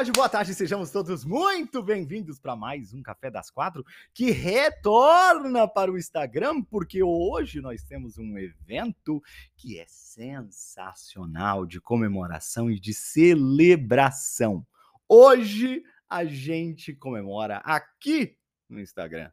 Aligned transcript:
Tarde, 0.00 0.12
boa 0.12 0.28
tarde, 0.30 0.54
sejamos 0.54 0.90
todos 0.90 1.26
muito 1.26 1.82
bem-vindos 1.82 2.40
para 2.40 2.56
mais 2.56 2.94
um 2.94 3.02
Café 3.02 3.30
das 3.30 3.50
Quatro 3.50 3.84
que 4.14 4.30
retorna 4.30 5.68
para 5.68 5.92
o 5.92 5.98
Instagram, 5.98 6.62
porque 6.62 7.02
hoje 7.02 7.60
nós 7.60 7.84
temos 7.84 8.16
um 8.16 8.38
evento 8.38 9.22
que 9.58 9.78
é 9.78 9.84
sensacional 9.86 11.66
de 11.66 11.82
comemoração 11.82 12.70
e 12.70 12.80
de 12.80 12.94
celebração. 12.94 14.66
Hoje 15.06 15.82
a 16.08 16.24
gente 16.24 16.94
comemora 16.94 17.58
aqui 17.58 18.38
no 18.70 18.80
Instagram, 18.80 19.30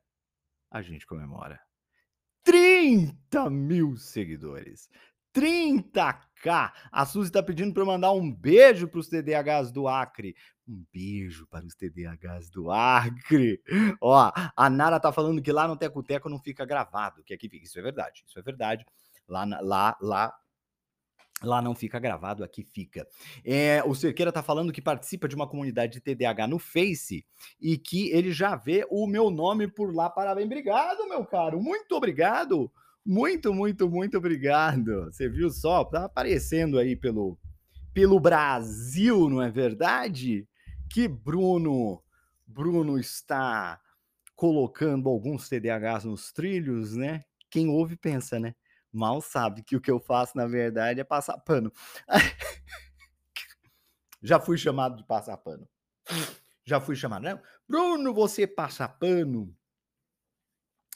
a 0.70 0.82
gente 0.82 1.08
comemora 1.08 1.62
30 2.44 3.50
mil 3.50 3.96
seguidores. 3.96 4.90
30k. 6.48 6.72
A 6.92 7.06
Suzy 7.06 7.30
está 7.30 7.44
pedindo 7.44 7.74
para 7.74 7.84
eu 7.84 7.88
mandar 7.88 8.12
um 8.14 8.32
beijo 8.32 8.88
para 8.88 9.00
os 9.00 9.08
TDAHs 9.08 9.72
do 9.72 9.88
Acre. 9.88 10.36
Um 10.68 10.84
beijo 10.92 11.46
para 11.48 11.66
os 11.66 11.76
TDAHs 11.76 12.50
do 12.50 12.72
Acre. 12.72 13.62
Ó, 14.02 14.32
a 14.56 14.70
Nara 14.70 15.00
tá 15.00 15.12
falando 15.12 15.42
que 15.42 15.52
lá 15.52 15.68
no 15.68 15.78
Teco 15.78 16.04
Teco 16.04 16.30
não 16.30 16.40
fica 16.40 16.66
gravado, 16.66 17.24
que 17.24 17.34
aqui 17.34 17.50
fica. 17.50 17.66
Isso 17.66 17.80
é 17.80 17.82
verdade, 17.82 18.24
isso 18.26 18.40
é 18.40 18.42
verdade. 18.42 18.86
Lá, 19.28 19.46
lá, 19.62 19.98
lá 20.02 20.34
Lá 21.44 21.62
não 21.62 21.76
fica 21.76 22.00
gravado, 22.00 22.44
aqui 22.44 22.64
fica. 22.64 23.08
É, 23.46 23.84
o 23.86 23.94
Cerqueira 23.94 24.32
tá 24.32 24.42
falando 24.42 24.74
que 24.74 24.82
participa 24.82 25.28
de 25.28 25.36
uma 25.36 25.48
comunidade 25.48 25.94
de 25.94 26.02
TDAH 26.02 26.48
no 26.48 26.58
Face 26.58 27.24
e 27.62 27.78
que 27.78 28.10
ele 28.10 28.32
já 28.32 28.56
vê 28.56 28.88
o 28.90 29.06
meu 29.06 29.30
nome 29.30 29.68
por 29.68 29.94
lá. 29.94 30.10
Parabéns, 30.10 30.48
obrigado, 30.48 31.08
meu 31.08 31.24
caro. 31.24 31.62
Muito 31.62 31.92
obrigado. 31.92 32.72
Muito, 33.10 33.54
muito, 33.54 33.90
muito 33.90 34.18
obrigado. 34.18 35.06
Você 35.06 35.30
viu 35.30 35.50
só? 35.50 35.86
Tá 35.86 36.04
aparecendo 36.04 36.78
aí 36.78 36.94
pelo, 36.94 37.40
pelo 37.94 38.20
Brasil, 38.20 39.30
não 39.30 39.42
é 39.42 39.50
verdade? 39.50 40.46
Que 40.92 41.08
Bruno, 41.08 42.04
Bruno 42.46 43.00
está 43.00 43.80
colocando 44.36 45.08
alguns 45.08 45.48
TDAHs 45.48 46.04
nos 46.04 46.34
trilhos, 46.34 46.98
né? 46.98 47.24
Quem 47.50 47.70
ouve 47.70 47.96
pensa, 47.96 48.42
né? 48.42 48.54
Mal 48.92 49.22
sabe 49.22 49.64
que 49.64 49.78
o 49.78 49.82
que 49.82 49.90
eu 49.90 50.02
faço, 50.02 50.36
na 50.36 50.46
verdade, 50.46 51.00
é 51.00 51.06
passar 51.06 51.38
pano. 51.38 51.72
Já 54.22 54.38
fui 54.38 54.58
chamado 54.58 54.98
de 54.98 55.06
passar 55.06 55.38
pano. 55.38 55.66
Já 56.66 56.82
fui 56.82 56.98
chamado, 56.98 57.24
não? 57.24 57.40
Bruno, 57.66 58.14
você 58.14 58.46
passa 58.46 58.86
pano. 58.86 59.57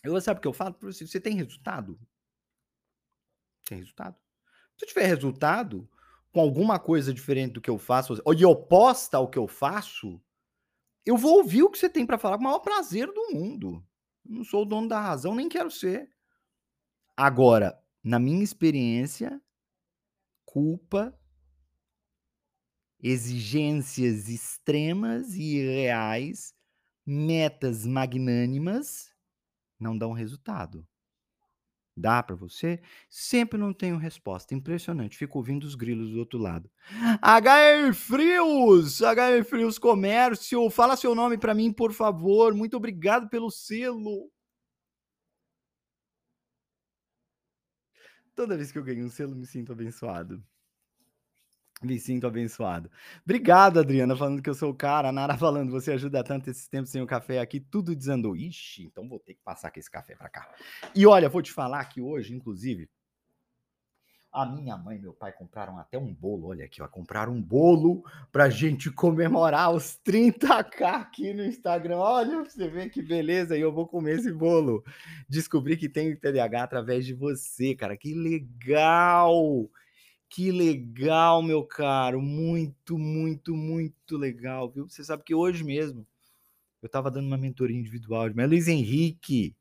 Eu 0.04 0.20
sabe 0.20 0.40
o 0.40 0.42
que 0.42 0.48
eu 0.48 0.54
falo 0.54 0.74
para 0.74 0.92
você? 0.92 1.06
Você 1.06 1.20
tem 1.20 1.36
resultado? 1.36 2.00
Tem 3.68 3.78
resultado. 3.78 4.18
Se 4.78 4.86
eu 4.86 4.88
tiver 4.90 5.06
resultado 5.06 5.88
com 6.32 6.40
alguma 6.40 6.80
coisa 6.80 7.14
diferente 7.14 7.54
do 7.54 7.62
que 7.62 7.70
eu 7.70 7.78
faço, 7.78 8.20
ou 8.26 8.34
de 8.34 8.46
oposta 8.46 9.18
ao 9.18 9.30
que 9.30 9.38
eu 9.38 9.48
faço, 9.48 10.20
eu 11.06 11.18
vou 11.18 11.38
ouvir 11.38 11.64
o 11.64 11.70
que 11.70 11.78
você 11.78 11.90
tem 11.90 12.06
para 12.06 12.18
falar 12.18 12.38
com 12.38 12.42
o 12.42 12.46
maior 12.46 12.60
prazer 12.60 13.08
do 13.08 13.34
mundo. 13.34 13.86
Eu 14.26 14.36
não 14.36 14.44
sou 14.44 14.64
o 14.64 14.66
dono 14.66 14.88
da 14.88 15.00
razão, 15.00 15.36
nem 15.36 15.50
quero 15.50 15.70
ser. 15.70 16.10
Agora, 17.16 17.80
na 18.04 18.18
minha 18.18 18.44
experiência, 18.44 19.40
culpa, 20.46 21.16
exigências 23.00 24.30
extremas 24.30 25.34
e 25.36 25.58
irreais, 25.58 26.56
metas 27.06 27.86
magnânimas 27.86 29.11
não 29.82 29.98
dão 29.98 30.14
resultado. 30.14 30.88
Dá 31.96 32.24
para 32.24 32.36
você? 32.36 32.82
Sempre 33.10 33.60
não 33.60 33.74
tenho 33.74 33.98
resposta. 33.98 34.56
Impressionante. 34.56 35.18
Fico 35.18 35.38
ouvindo 35.38 35.66
os 35.66 35.76
grilos 35.76 36.12
do 36.12 36.20
outro 36.20 36.40
lado. 36.40 36.72
HR 37.22 37.94
Frios! 37.94 39.02
HR 39.02 39.44
Frios 39.46 39.78
Comércio. 39.78 40.70
Fala 40.70 40.96
seu 40.96 41.14
nome 41.14 41.38
para 41.38 41.54
mim, 41.54 41.72
por 41.72 41.94
favor. 41.94 42.54
Muito 42.54 42.78
obrigado 42.78 43.30
pelo 43.30 43.52
selo. 43.52 44.32
Toda 48.36 48.58
vez 48.58 48.72
que 48.72 48.78
eu 48.78 48.84
ganho 48.84 49.06
um 49.06 49.10
selo, 49.10 49.36
me 49.36 49.46
sinto 49.46 49.72
abençoado. 49.72 50.44
Me 51.82 52.00
sinto 52.00 52.28
abençoado. 52.28 52.92
Obrigado, 53.24 53.80
Adriana, 53.80 54.16
falando 54.16 54.42
que 54.42 54.50
eu 54.50 54.54
sou 54.54 54.70
o 54.70 54.76
cara. 54.76 55.10
A 55.10 55.12
Nara 55.12 55.36
falando, 55.38 55.72
você 55.72 55.92
ajuda 55.94 56.24
tanto 56.24 56.50
esses 56.50 56.68
tempos 56.68 56.92
sem 56.92 57.02
o 57.02 57.08
café 57.08 57.40
aqui, 57.40 57.60
tudo 57.60 57.96
desandou. 57.96 58.36
Ixi, 58.36 58.84
então 58.84 59.10
vou 59.10 59.20
ter 59.20 59.34
que 59.34 59.42
passar 59.44 59.70
aqui 59.70 59.80
esse 59.80 59.90
café 59.90 60.16
para 60.16 60.30
cá. 60.30 60.54
E 60.96 61.08
olha, 61.08 61.28
vou 61.28 61.42
te 61.42 61.52
falar 61.52 61.84
que 61.86 62.00
hoje, 62.00 62.36
inclusive, 62.36 62.88
a 64.32 64.46
minha 64.46 64.78
mãe 64.78 64.98
e 64.98 65.02
meu 65.02 65.12
pai 65.12 65.32
compraram 65.34 65.78
até 65.78 65.98
um 65.98 66.14
bolo. 66.14 66.50
Olha 66.50 66.66
aqui, 66.66 66.82
ó, 66.84 66.88
compraram 66.88 67.34
um 67.34 67.42
bolo 67.42 68.04
pra 68.32 68.50
gente 68.50 68.92
comemorar 68.92 69.74
os 69.74 70.00
30k 70.06 70.84
aqui 70.84 71.34
no 71.34 71.44
Instagram. 71.44 71.98
Olha, 71.98 72.44
você 72.44 72.68
vê 72.68 72.90
que 72.90 73.02
beleza, 73.02 73.58
e 73.58 73.62
eu 73.62 73.74
vou 73.74 73.88
comer 73.88 74.20
esse 74.20 74.32
bolo. 74.32 74.84
Descobri 75.28 75.76
que 75.76 75.90
tenho 75.90 76.18
TDAH 76.18 76.64
através 76.64 77.06
de 77.06 77.14
você, 77.14 77.76
cara. 77.76 77.98
Que 77.98 78.14
legal! 78.14 79.68
Que 80.32 80.50
legal, 80.50 81.44
meu 81.44 81.62
caro. 81.62 82.22
Muito, 82.22 82.98
muito, 82.98 83.54
muito 83.54 84.18
legal, 84.18 84.72
viu? 84.72 84.88
Você 84.88 85.04
sabe 85.04 85.24
que 85.26 85.36
hoje 85.36 85.62
mesmo 85.62 86.08
eu 86.82 86.88
estava 86.88 87.12
dando 87.12 87.28
uma 87.28 87.38
mentoria 87.38 87.78
individual, 87.78 88.32
mas 88.34 88.50
Luiz 88.50 88.70
Henrique. 88.70 89.54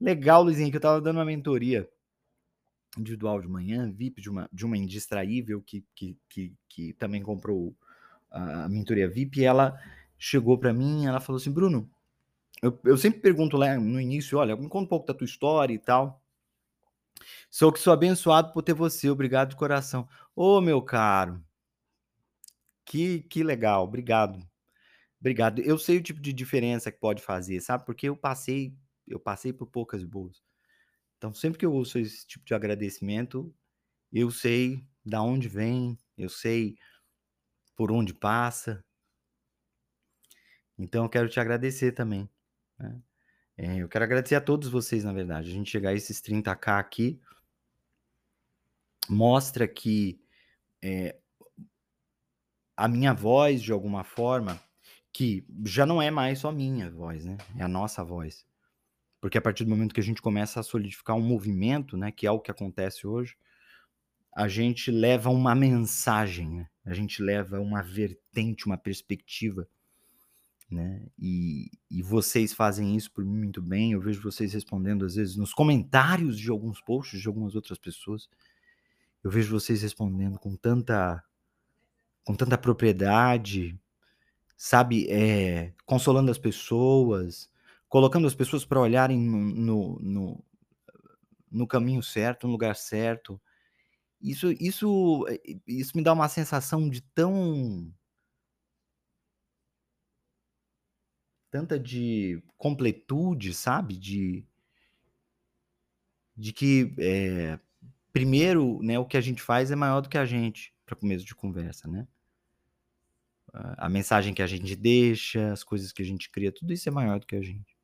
Legal, 0.00 0.44
Luiz 0.44 0.60
Henrique, 0.60 0.76
eu 0.76 0.78
estava 0.78 1.00
dando 1.00 1.16
uma 1.16 1.24
mentoria 1.24 1.88
individual 2.96 3.40
de 3.40 3.48
manhã, 3.48 3.90
VIP 3.90 4.22
de 4.22 4.30
uma, 4.30 4.48
de 4.52 4.64
uma 4.64 4.76
indistraível 4.76 5.60
que, 5.60 5.84
que, 5.96 6.16
que, 6.28 6.54
que 6.68 6.92
também 6.92 7.20
comprou 7.20 7.74
a 8.30 8.68
mentoria 8.68 9.10
VIP, 9.10 9.44
ela 9.44 9.76
chegou 10.16 10.56
para 10.58 10.72
mim, 10.72 11.06
ela 11.06 11.18
falou 11.18 11.40
assim, 11.40 11.50
Bruno, 11.50 11.90
eu, 12.62 12.78
eu 12.84 12.96
sempre 12.96 13.18
pergunto 13.18 13.56
lá 13.56 13.76
no 13.76 14.00
início, 14.00 14.38
olha, 14.38 14.54
me 14.54 14.68
conta 14.68 14.84
um 14.84 14.88
pouco 14.88 15.08
da 15.08 15.14
tua 15.14 15.24
história 15.24 15.74
e 15.74 15.78
tal. 15.78 16.17
Sou 17.50 17.72
que 17.72 17.80
sou 17.80 17.92
abençoado 17.92 18.52
por 18.52 18.62
ter 18.62 18.74
você, 18.74 19.10
obrigado 19.10 19.50
de 19.50 19.56
coração. 19.56 20.08
Ô, 20.34 20.60
meu 20.60 20.82
caro, 20.82 21.42
que, 22.84 23.20
que 23.24 23.42
legal, 23.42 23.84
obrigado. 23.84 24.48
Obrigado. 25.20 25.60
Eu 25.60 25.78
sei 25.78 25.98
o 25.98 26.02
tipo 26.02 26.20
de 26.20 26.32
diferença 26.32 26.92
que 26.92 26.98
pode 26.98 27.22
fazer, 27.22 27.60
sabe? 27.60 27.84
Porque 27.84 28.08
eu 28.08 28.16
passei, 28.16 28.74
eu 29.06 29.18
passei 29.18 29.52
por 29.52 29.66
poucas 29.66 30.04
boas. 30.04 30.42
Então, 31.16 31.34
sempre 31.34 31.58
que 31.58 31.66
eu 31.66 31.72
ouço 31.72 31.98
esse 31.98 32.26
tipo 32.26 32.44
de 32.44 32.54
agradecimento, 32.54 33.54
eu 34.12 34.30
sei 34.30 34.84
da 35.04 35.22
onde 35.22 35.48
vem, 35.48 35.98
eu 36.16 36.28
sei 36.28 36.76
por 37.76 37.90
onde 37.90 38.14
passa. 38.14 38.84
Então, 40.78 41.04
eu 41.04 41.10
quero 41.10 41.28
te 41.28 41.40
agradecer 41.40 41.92
também. 41.92 42.30
Né? 42.78 43.02
É, 43.60 43.78
eu 43.78 43.88
quero 43.88 44.04
agradecer 44.04 44.36
a 44.36 44.40
todos 44.40 44.68
vocês, 44.68 45.02
na 45.02 45.12
verdade. 45.12 45.50
A 45.50 45.52
gente 45.52 45.68
chegar 45.68 45.90
a 45.90 45.94
esses 45.94 46.22
30k 46.22 46.78
aqui 46.78 47.20
mostra 49.08 49.66
que 49.66 50.20
é, 50.80 51.18
a 52.76 52.86
minha 52.86 53.12
voz, 53.12 53.60
de 53.60 53.72
alguma 53.72 54.04
forma, 54.04 54.60
que 55.12 55.44
já 55.64 55.84
não 55.84 56.00
é 56.00 56.08
mais 56.08 56.38
só 56.38 56.52
minha 56.52 56.88
voz, 56.88 57.24
né? 57.24 57.36
É 57.56 57.64
a 57.64 57.68
nossa 57.68 58.04
voz. 58.04 58.46
Porque 59.20 59.36
a 59.36 59.42
partir 59.42 59.64
do 59.64 59.70
momento 59.70 59.92
que 59.92 60.00
a 60.00 60.04
gente 60.04 60.22
começa 60.22 60.60
a 60.60 60.62
solidificar 60.62 61.16
um 61.16 61.20
movimento, 61.20 61.96
né, 61.96 62.12
que 62.12 62.28
é 62.28 62.30
o 62.30 62.38
que 62.38 62.52
acontece 62.52 63.04
hoje, 63.08 63.36
a 64.32 64.46
gente 64.46 64.92
leva 64.92 65.30
uma 65.30 65.56
mensagem, 65.56 66.48
né? 66.48 66.68
a 66.84 66.94
gente 66.94 67.20
leva 67.20 67.58
uma 67.58 67.82
vertente, 67.82 68.66
uma 68.66 68.78
perspectiva 68.78 69.68
né? 70.70 71.06
E, 71.18 71.70
e 71.90 72.02
vocês 72.02 72.52
fazem 72.52 72.94
isso 72.94 73.10
por 73.10 73.24
mim 73.24 73.38
muito 73.38 73.62
bem. 73.62 73.92
Eu 73.92 74.00
vejo 74.00 74.20
vocês 74.20 74.52
respondendo 74.52 75.04
às 75.04 75.14
vezes 75.14 75.36
nos 75.36 75.54
comentários 75.54 76.38
de 76.38 76.50
alguns 76.50 76.80
posts 76.80 77.20
de 77.20 77.26
algumas 77.26 77.54
outras 77.54 77.78
pessoas. 77.78 78.28
Eu 79.24 79.30
vejo 79.30 79.58
vocês 79.58 79.82
respondendo 79.82 80.38
com 80.38 80.54
tanta 80.54 81.22
com 82.24 82.34
tanta 82.34 82.58
propriedade, 82.58 83.80
sabe, 84.54 85.06
é, 85.08 85.72
consolando 85.86 86.30
as 86.30 86.36
pessoas, 86.36 87.50
colocando 87.88 88.26
as 88.26 88.34
pessoas 88.34 88.66
para 88.66 88.78
olharem 88.78 89.18
no, 89.18 89.38
no, 89.38 89.98
no, 90.00 90.44
no 91.50 91.66
caminho 91.66 92.02
certo, 92.02 92.46
no 92.46 92.52
lugar 92.52 92.76
certo. 92.76 93.40
Isso 94.20 94.52
isso 94.60 95.24
eh, 95.28 95.40
isso 95.66 95.96
me 95.96 96.02
dá 96.02 96.12
uma 96.12 96.28
sensação 96.28 96.88
de 96.90 97.00
tão 97.00 97.90
tanta 101.50 101.78
de 101.78 102.42
completude, 102.56 103.54
sabe, 103.54 103.96
de 103.96 104.44
de 106.36 106.52
que, 106.52 106.94
eh, 106.98 107.58
primeiro, 108.12 108.80
né, 108.82 108.98
o 108.98 109.06
que 109.06 109.16
a 109.16 109.20
gente 109.20 109.42
faz 109.42 109.70
é 109.70 109.76
maior 109.76 110.00
do 110.00 110.08
que 110.08 110.18
a 110.18 110.24
gente, 110.26 110.74
para 110.86 110.96
começo 110.96 111.24
de 111.24 111.34
conversa, 111.34 111.88
né. 111.88 112.06
A 113.52 113.88
mensagem 113.88 114.34
que 114.34 114.42
a 114.42 114.46
gente 114.46 114.76
deixa, 114.76 115.52
as 115.52 115.64
coisas 115.64 115.90
que 115.92 116.02
a 116.02 116.04
gente 116.04 116.30
cria, 116.30 116.52
tudo 116.52 116.72
isso 116.72 116.88
é 116.88 116.92
maior 116.92 117.18
do 117.18 117.26
que 117.26 117.34
a 117.34 117.42
gente, 117.42 117.76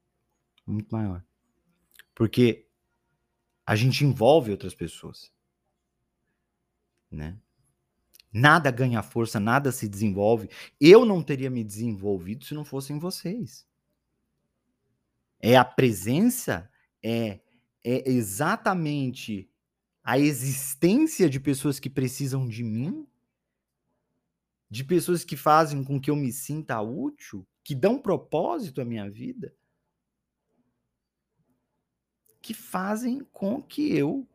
muito 0.67 0.90
maior. 0.90 1.25
Porque 2.14 2.67
a 3.67 3.76
gente 3.76 4.05
envolve 4.05 4.50
outras 4.50 4.75
pessoas. 4.75 5.32
Né. 7.10 7.44
Nada 8.34 8.70
ganha 8.70 9.02
força, 9.02 9.38
nada 9.38 9.72
se 9.72 9.88
desenvolve. 9.88 10.50
Eu 10.81 11.04
não 11.04 11.22
teria 11.22 11.48
me 11.48 11.64
desenvolvido 11.64 12.44
se 12.44 12.52
não 12.52 12.64
fossem 12.64 12.98
vocês. 12.98 13.66
É 15.40 15.56
a 15.56 15.64
presença, 15.64 16.69
é 17.02 17.40
é 17.84 18.10
exatamente 18.10 19.48
a 20.02 20.19
existência 20.19 21.28
de 21.28 21.38
pessoas 21.38 21.78
que 21.78 21.90
precisam 21.90 22.48
de 22.48 22.64
mim, 22.64 23.06
de 24.70 24.82
pessoas 24.82 25.22
que 25.22 25.36
fazem 25.36 25.84
com 25.84 26.00
que 26.00 26.10
eu 26.10 26.16
me 26.16 26.32
sinta 26.32 26.81
útil, 26.81 27.46
que 27.62 27.75
dão 27.75 28.00
propósito 28.00 28.81
à 28.81 28.84
minha 28.84 29.08
vida, 29.10 29.54
que 32.40 32.54
fazem 32.54 33.20
com 33.32 33.62
que 33.62 33.94
eu 33.94 34.26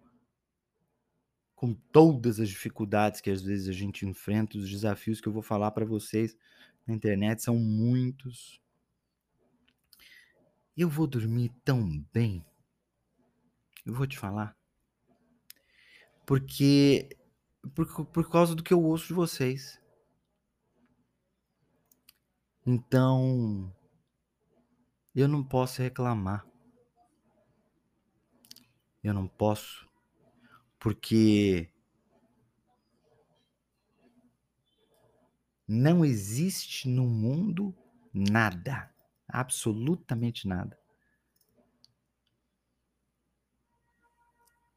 com 1.59 1.73
todas 1.73 2.39
as 2.39 2.47
dificuldades 2.47 3.19
que 3.19 3.29
às 3.29 3.41
vezes 3.41 3.67
a 3.67 3.73
gente 3.73 4.05
enfrenta, 4.05 4.57
os 4.57 4.69
desafios 4.69 5.19
que 5.19 5.27
eu 5.27 5.33
vou 5.33 5.41
falar 5.41 5.71
para 5.71 5.83
vocês 5.83 6.37
na 6.87 6.93
internet 6.93 7.43
são 7.43 7.57
muitos. 7.57 8.61
Eu 10.77 10.87
vou 10.87 11.05
dormir 11.05 11.51
tão 11.65 11.99
bem. 12.13 12.45
Eu 13.85 13.93
vou 13.93 14.07
te 14.07 14.17
falar. 14.17 14.55
Porque 16.25 17.09
por, 17.75 18.05
por 18.05 18.29
causa 18.29 18.55
do 18.55 18.63
que 18.63 18.73
eu 18.73 18.81
ouço 18.81 19.07
de 19.07 19.13
vocês. 19.13 19.81
Então, 22.65 23.69
eu 25.13 25.27
não 25.27 25.43
posso 25.43 25.81
reclamar. 25.81 26.47
Eu 29.03 29.13
não 29.13 29.27
posso 29.27 29.88
porque 30.79 31.69
não 35.67 36.03
existe 36.05 36.87
no 36.87 37.05
mundo 37.05 37.75
nada, 38.13 38.89
absolutamente 39.27 40.47
nada, 40.47 40.79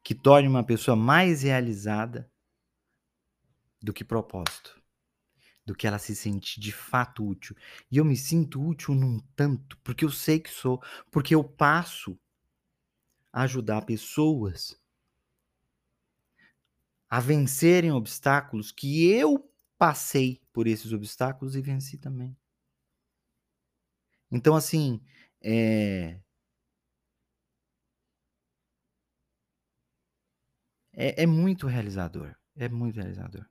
que 0.03 0.13
torne 0.13 0.47
uma 0.47 0.63
pessoa 0.63 0.95
mais 0.95 1.41
realizada 1.43 2.29
do 3.81 3.93
que 3.93 4.03
propósito, 4.03 4.81
do 5.65 5.73
que 5.73 5.87
ela 5.87 5.97
se 5.97 6.13
sentir 6.15 6.59
de 6.59 6.73
fato 6.73 7.25
útil. 7.25 7.55
E 7.89 7.97
eu 7.97 8.03
me 8.03 8.17
sinto 8.17 8.61
útil 8.61 8.93
num 8.93 9.19
tanto, 9.35 9.77
porque 9.79 10.03
eu 10.03 10.11
sei 10.11 10.39
que 10.39 10.49
sou, 10.49 10.83
porque 11.09 11.33
eu 11.33 11.43
passo 11.43 12.19
a 13.31 13.43
ajudar 13.43 13.81
pessoas 13.83 14.82
a 17.13 17.19
vencerem 17.19 17.91
obstáculos 17.91 18.71
que 18.71 19.07
eu 19.07 19.47
passei 19.77 20.41
por 20.51 20.65
esses 20.65 20.91
obstáculos 20.91 21.55
e 21.55 21.61
venci 21.61 21.95
também. 21.95 22.35
Então, 24.31 24.55
assim, 24.55 24.99
é... 25.39 26.19
É, 30.91 31.21
é 31.21 31.25
muito 31.27 31.67
realizador. 31.67 32.35
É 32.55 32.67
muito 32.67 32.95
realizador. 32.95 33.45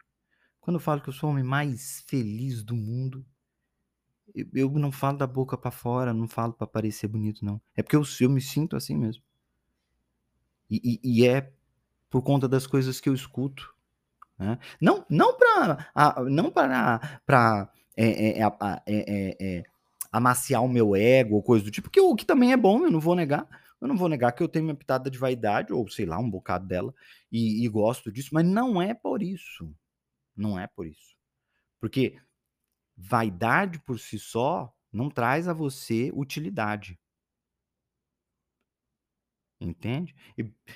Quando 0.61 0.79
eu 0.79 0.81
falo 0.81 1.00
que 1.00 1.11
eu 1.11 1.12
sou 1.12 1.29
o 1.29 1.32
homem 1.32 1.44
mais 1.44 2.05
feliz 2.08 2.65
do 2.65 2.75
mundo, 2.75 3.25
eu, 4.35 4.49
eu 4.53 4.70
não 4.70 4.91
falo 4.91 5.19
da 5.19 5.26
boca 5.29 5.56
para 5.56 5.70
fora, 5.70 6.12
não 6.12 6.26
falo 6.26 6.53
para 6.53 6.67
parecer 6.67 7.06
bonito, 7.06 7.44
não. 7.44 7.62
É 7.76 7.82
porque 7.85 7.94
eu, 7.94 8.03
eu 8.23 8.29
me 8.29 8.41
sinto 8.41 8.75
assim 8.75 8.97
mesmo. 8.97 9.23
E, 10.69 11.00
e, 11.00 11.20
e 11.20 11.29
é 11.29 11.53
por 12.12 12.20
conta 12.20 12.47
das 12.47 12.67
coisas 12.67 13.00
que 13.00 13.09
eu 13.09 13.14
escuto. 13.14 13.75
Né? 14.38 14.59
Não, 14.79 15.05
não 15.09 15.38
para 15.38 15.91
não 16.31 16.50
para 16.50 17.73
é, 17.97 18.43
é, 18.43 19.37
é, 19.41 19.64
amaciar 20.12 20.62
o 20.62 20.69
meu 20.69 20.94
ego 20.94 21.37
ou 21.37 21.43
coisa 21.43 21.64
do 21.64 21.70
tipo, 21.70 21.88
que, 21.88 22.00
o 22.00 22.14
que 22.14 22.26
também 22.26 22.53
é 22.53 22.56
bom, 22.56 22.85
eu 22.85 22.91
não 22.91 23.00
vou 23.00 23.14
negar. 23.14 23.49
Eu 23.81 23.88
não 23.88 23.97
vou 23.97 24.09
negar 24.09 24.31
que 24.32 24.43
eu 24.43 24.49
tenho 24.49 24.67
minha 24.67 24.76
pitada 24.76 25.11
de 25.11 25.19
vaidade, 25.19 25.73
ou 25.73 25.88
sei 25.88 26.06
lá, 26.06 26.19
um 26.19 26.31
bocado 26.31 26.67
dela, 26.67 26.94
e, 27.32 27.64
e 27.64 27.69
gosto 27.69 28.12
disso, 28.12 28.29
mas 28.32 28.47
não 28.47 28.81
é 28.81 28.94
por 28.94 29.23
isso. 29.23 29.75
Não 30.37 30.58
é 30.58 30.67
por 30.67 30.87
isso. 30.87 31.17
Porque 31.81 32.17
vaidade 32.97 33.81
por 33.81 33.99
si 33.99 34.19
só 34.19 34.73
não 34.93 35.08
traz 35.08 35.49
a 35.49 35.53
você 35.53 36.12
utilidade. 36.15 36.97
Entende? 39.62 40.14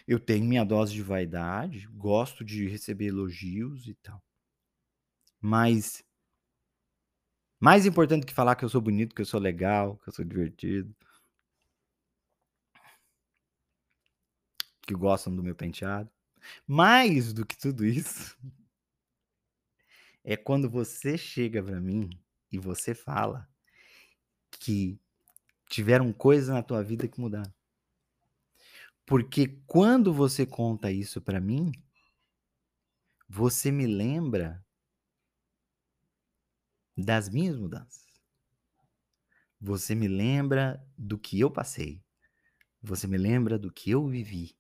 Eu 0.07 0.21
tenho 0.21 0.45
minha 0.45 0.65
dose 0.65 0.93
de 0.95 1.03
vaidade, 1.03 1.89
gosto 1.89 2.45
de 2.45 2.69
receber 2.69 3.07
elogios 3.07 3.89
e 3.89 3.95
tal. 3.95 4.23
Mas 5.41 6.05
mais 7.59 7.85
importante 7.85 8.25
que 8.25 8.33
falar 8.33 8.55
que 8.55 8.65
eu 8.65 8.69
sou 8.69 8.81
bonito, 8.81 9.15
que 9.15 9.23
eu 9.23 9.27
sou 9.27 9.41
legal, 9.41 9.97
que 9.99 10.09
eu 10.09 10.13
sou 10.13 10.25
divertido, 10.25 10.95
que 14.83 14.95
gostam 14.95 15.35
do 15.35 15.43
meu 15.43 15.55
penteado, 15.55 16.09
mais 16.67 17.33
do 17.33 17.45
que 17.45 17.59
tudo 17.59 17.85
isso, 17.85 18.39
é 20.23 20.37
quando 20.37 20.71
você 20.71 21.19
chega 21.19 21.61
para 21.63 21.81
mim 21.81 22.11
e 22.53 22.59
você 22.59 22.95
fala 22.95 23.49
que 24.61 24.97
tiveram 25.69 26.13
coisas 26.13 26.49
na 26.49 26.63
tua 26.63 26.85
vida 26.85 27.09
que 27.09 27.21
mudaram. 27.21 27.56
Porque 29.07 29.47
quando 29.67 30.13
você 30.13 30.45
conta 30.45 30.91
isso 30.91 31.23
para 31.23 31.41
mim, 31.41 31.71
você 33.29 33.71
me 33.71 33.87
lembra 33.87 34.65
das 36.97 37.29
minhas 37.29 37.57
mudanças. 37.57 38.05
Você 39.61 39.95
me 39.95 40.09
lembra 40.09 40.85
do 40.99 41.17
que 41.17 41.39
eu 41.39 41.51
passei. 41.51 42.03
Você 42.83 43.07
me 43.07 43.17
lembra 43.17 43.59
do 43.59 43.73
que 43.73 43.91
eu 43.91 44.07
vivi. 44.07 44.57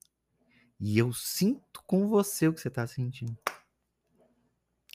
E 0.78 0.96
eu 0.96 1.12
sinto 1.12 1.82
com 1.84 2.08
você 2.08 2.46
o 2.46 2.52
que 2.52 2.60
você 2.60 2.68
está 2.68 2.86
sentindo. 2.86 3.36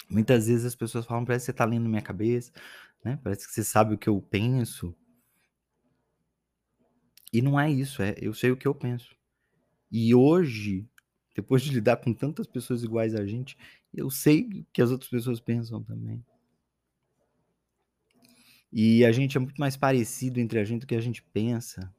Muitas 0.10 0.48
vezes 0.48 0.65
as 0.65 0.75
pessoas 0.75 1.05
falam, 1.05 1.25
parece 1.25 1.43
que 1.43 1.46
você 1.48 1.51
está 1.51 1.65
lendo 1.65 1.89
minha 1.89 2.01
cabeça, 2.01 2.51
né? 3.03 3.20
Parece 3.24 3.48
que 3.48 3.53
você 3.53 3.63
sabe 3.63 3.96
o 3.96 3.98
que 3.98 4.10
eu 4.10 4.22
penso. 4.22 4.96
E 7.34 7.41
não 7.41 7.60
é 7.60 7.70
isso, 7.70 8.01
é 8.01 8.15
eu 8.17 8.34
sei 8.34 8.51
o 8.51 8.58
que 8.58 8.67
eu 8.67 8.75
penso. 8.75 9.15
E 9.91 10.15
hoje, 10.15 10.88
depois 11.36 11.62
de 11.62 11.71
lidar 11.71 11.98
com 11.98 12.13
tantas 12.13 12.48
pessoas 12.48 12.83
iguais 12.83 13.13
a 13.13 13.25
gente, 13.25 13.57
eu 13.93 14.10
sei 14.10 14.65
que 14.71 14.81
as 14.81 14.89
outras 14.89 15.10
pessoas 15.10 15.39
pensam 15.39 15.83
também. 15.83 16.24
E 18.71 19.03
a 19.03 19.12
gente 19.12 19.36
é 19.36 19.39
muito 19.39 19.60
mais 19.60 19.75
parecido 19.75 20.39
entre 20.39 20.57
a 20.60 20.63
gente 20.63 20.81
do 20.81 20.88
que 20.88 20.95
a 20.95 21.01
gente 21.01 21.21
pensa. 21.21 21.93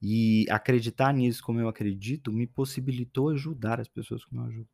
E 0.00 0.44
acreditar 0.50 1.14
nisso 1.14 1.42
como 1.42 1.60
eu 1.60 1.68
acredito 1.68 2.32
me 2.32 2.46
possibilitou 2.46 3.30
ajudar 3.30 3.80
as 3.80 3.88
pessoas 3.88 4.24
como 4.24 4.42
eu 4.42 4.46
ajudo. 4.46 4.68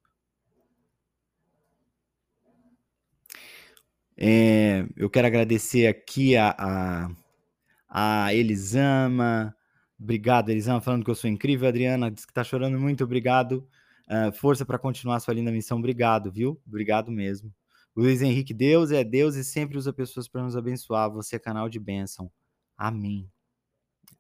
É, 4.16 4.84
eu 4.96 5.08
quero 5.08 5.28
agradecer 5.28 5.86
aqui 5.86 6.36
a, 6.36 6.56
a, 6.58 8.26
a 8.26 8.34
Elisama, 8.34 9.54
Obrigado, 10.00 10.50
Elisama, 10.50 10.80
falando 10.80 11.04
que 11.04 11.10
eu 11.10 11.14
sou 11.14 11.28
incrível. 11.28 11.68
Adriana 11.68 12.10
diz 12.10 12.24
que 12.24 12.32
tá 12.32 12.44
chorando 12.44 12.78
muito, 12.78 13.02
obrigado. 13.02 13.68
Uh, 14.08 14.32
força 14.32 14.64
para 14.64 14.78
continuar 14.78 15.20
sua 15.20 15.34
linda 15.34 15.50
missão, 15.50 15.78
obrigado, 15.78 16.30
viu? 16.30 16.60
Obrigado 16.66 17.10
mesmo. 17.10 17.52
Luiz 17.96 18.22
Henrique, 18.22 18.54
Deus 18.54 18.92
é 18.92 19.02
Deus 19.02 19.34
e 19.34 19.42
sempre 19.42 19.76
usa 19.76 19.92
pessoas 19.92 20.28
para 20.28 20.42
nos 20.42 20.56
abençoar. 20.56 21.10
Você 21.10 21.36
é 21.36 21.38
canal 21.38 21.68
de 21.68 21.80
bênção. 21.80 22.30
Amém. 22.76 23.28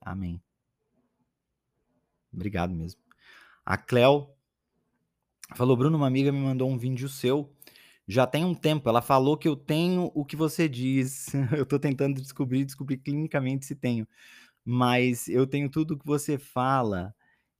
Amém. 0.00 0.42
Obrigado 2.32 2.74
mesmo. 2.74 3.00
A 3.64 3.76
Cleo 3.76 4.28
falou: 5.54 5.76
Bruno, 5.76 5.96
uma 5.96 6.08
amiga 6.08 6.32
me 6.32 6.40
mandou 6.40 6.68
um 6.68 6.76
vídeo 6.76 7.08
seu. 7.08 7.54
Já 8.06 8.26
tem 8.26 8.44
um 8.44 8.54
tempo. 8.54 8.88
Ela 8.88 9.02
falou 9.02 9.36
que 9.36 9.46
eu 9.46 9.54
tenho 9.54 10.10
o 10.14 10.24
que 10.24 10.34
você 10.34 10.68
diz. 10.68 11.32
eu 11.56 11.62
estou 11.62 11.78
tentando 11.78 12.20
descobrir, 12.20 12.64
descobrir 12.64 12.98
clinicamente 12.98 13.64
se 13.64 13.76
tenho 13.76 14.08
mas 14.70 15.28
eu 15.28 15.46
tenho 15.46 15.70
tudo 15.70 15.98
que 15.98 16.06
você 16.06 16.38
fala 16.38 17.14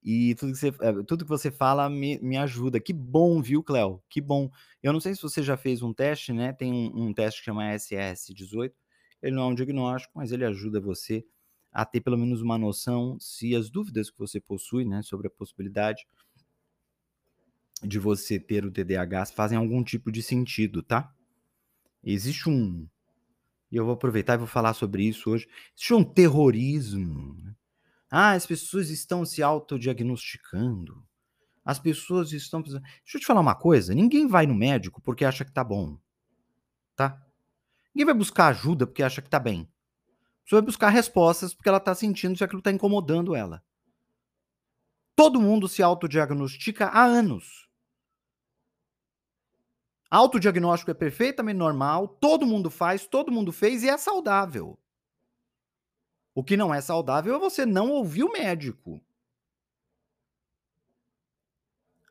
E 0.05 0.35
tudo 0.37 0.53
que 0.53 0.59
você, 0.59 0.69
eh, 0.69 1.05
tudo 1.07 1.25
que 1.25 1.31
você 1.31 1.51
fala 1.51 1.91
me, 1.91 2.19
me 2.21 2.37
ajuda. 2.39 2.81
Que 2.81 2.93
bom, 2.95 3.43
viu, 3.43 3.63
Cléo? 3.63 4.03
Que 4.11 4.21
bom. 4.23 4.51
Eu 4.83 4.93
não 4.93 5.01
sei 5.01 5.15
se 5.15 5.23
você 5.23 5.43
já 5.43 5.57
fez 5.57 5.83
um 5.83 5.95
teste, 5.95 6.33
né? 6.35 6.53
Tem 6.55 6.73
um, 6.73 7.09
um 7.09 7.15
teste 7.15 7.41
que 7.41 7.47
chama 7.47 7.65
SS18. 7.75 8.73
Ele 9.23 9.37
não 9.37 9.45
é 9.45 9.47
um 9.49 9.55
diagnóstico, 9.55 10.15
mas 10.17 10.33
ele 10.33 10.45
ajuda 10.47 10.81
você 10.81 11.27
a 11.73 11.85
ter 11.87 12.01
pelo 12.03 12.19
menos 12.19 12.43
uma 12.43 12.59
noção 12.59 13.19
se 13.21 13.55
as 13.57 13.71
dúvidas 13.71 14.11
que 14.11 14.19
você 14.19 14.41
possui, 14.41 14.85
né, 14.85 15.03
sobre 15.03 15.29
a 15.29 15.31
possibilidade 15.31 16.07
de 17.83 17.99
você 17.99 18.39
ter 18.41 18.65
o 18.65 18.71
TDAH 18.71 19.27
fazem 19.27 19.59
algum 19.59 19.83
tipo 19.85 20.11
de 20.13 20.23
sentido, 20.23 20.83
tá? 20.83 21.13
Existe 22.05 22.49
um. 22.51 22.89
E 23.71 23.77
eu 23.77 23.85
vou 23.85 23.95
aproveitar 23.95 24.35
e 24.35 24.39
vou 24.39 24.47
falar 24.47 24.75
sobre 24.75 25.05
isso 25.05 25.31
hoje. 25.31 25.47
Existe 25.77 25.95
um 25.95 26.05
terrorismo. 26.05 27.35
Né? 27.35 27.55
Ah, 28.11 28.33
as 28.33 28.47
pessoas 28.47 28.91
estão 28.91 29.25
se 29.25 29.43
autodiagnosticando. 29.43 31.05
As 31.65 31.79
pessoas 31.79 32.33
estão. 32.33 32.63
Deixa 32.63 32.83
eu 33.15 33.21
te 33.21 33.27
falar 33.27 33.41
uma 33.41 33.55
coisa: 33.55 33.95
ninguém 33.95 34.27
vai 34.27 34.47
no 34.47 34.55
médico 34.55 35.03
porque 35.03 35.25
acha 35.25 35.45
que 35.45 35.53
tá 35.53 35.63
bom. 35.63 35.99
Tá? 36.97 37.23
Ninguém 37.95 38.07
vai 38.07 38.15
buscar 38.15 38.49
ajuda 38.49 38.87
porque 38.87 39.03
acha 39.03 39.21
que 39.21 39.29
tá 39.29 39.39
bem. 39.39 39.69
Você 40.45 40.55
vai 40.55 40.63
buscar 40.63 40.89
respostas 40.89 41.53
porque 41.53 41.69
ela 41.69 41.79
tá 41.79 41.95
sentindo 41.95 42.39
se 42.39 42.43
aquilo 42.43 42.63
tá 42.63 42.71
incomodando 42.71 43.35
ela. 43.35 43.63
Todo 45.15 45.41
mundo 45.41 45.69
se 45.69 45.83
autodiagnostica 45.83 46.87
há 46.87 47.05
anos. 47.05 47.68
Autodiagnóstico 50.11 50.91
é 50.91 50.95
perfeitamente 50.95 51.59
normal, 51.59 52.09
todo 52.09 52.47
mundo 52.47 52.71
faz, 52.71 53.07
todo 53.07 53.31
mundo 53.31 53.53
fez 53.53 53.83
e 53.83 53.89
é 53.89 53.97
saudável. 53.99 54.79
O 56.35 56.43
que 56.43 56.57
não 56.57 56.73
é 56.73 56.81
saudável 56.81 57.35
é 57.35 57.39
você 57.39 57.67
não 57.67 57.91
ouvir 57.91 58.25
o 58.25 58.33
médico. 58.33 59.03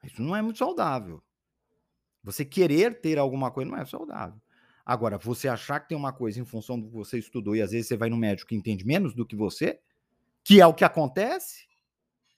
Isso 0.03 0.21
não 0.21 0.35
é 0.35 0.41
muito 0.41 0.59
saudável. 0.59 1.23
Você 2.23 2.45
querer 2.45 3.01
ter 3.01 3.17
alguma 3.17 3.49
coisa 3.49 3.71
não 3.71 3.77
é 3.77 3.85
saudável. 3.85 4.39
Agora, 4.85 5.17
você 5.17 5.47
achar 5.47 5.79
que 5.79 5.89
tem 5.89 5.97
uma 5.97 6.13
coisa 6.13 6.39
em 6.39 6.45
função 6.45 6.79
do 6.79 6.87
que 6.87 6.93
você 6.93 7.17
estudou 7.17 7.55
e 7.55 7.61
às 7.61 7.71
vezes 7.71 7.87
você 7.87 7.97
vai 7.97 8.09
no 8.09 8.17
médico 8.17 8.49
que 8.49 8.55
entende 8.55 8.85
menos 8.85 9.13
do 9.13 9.25
que 9.25 9.35
você, 9.35 9.81
que 10.43 10.61
é 10.61 10.67
o 10.67 10.73
que 10.73 10.85
acontece, 10.85 11.67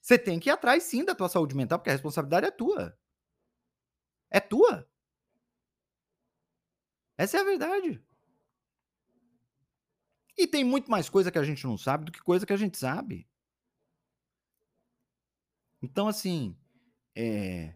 você 0.01 0.17
tem 0.17 0.39
que 0.39 0.49
ir 0.49 0.51
atrás 0.51 0.83
sim 0.83 1.05
da 1.05 1.13
tua 1.13 1.29
saúde 1.29 1.55
mental, 1.55 1.77
porque 1.77 1.91
a 1.91 1.93
responsabilidade 1.93 2.47
é 2.47 2.51
tua. 2.51 2.97
É 4.31 4.39
tua. 4.39 4.88
Essa 7.19 7.38
é 7.38 7.41
a 7.41 7.43
verdade. 7.43 8.01
E 10.38 10.47
tem 10.47 10.63
muito 10.63 10.89
mais 10.89 11.09
coisa 11.09 11.29
que 11.29 11.38
a 11.38 11.43
gente 11.43 11.67
não 11.67 11.77
sabe 11.77 12.05
do 12.05 12.13
que 12.13 12.21
coisa 12.21 12.45
que 12.45 12.53
a 12.53 12.57
gente 12.57 12.77
sabe. 12.77 13.27
Então, 15.81 16.07
assim, 16.07 16.55
é... 17.13 17.75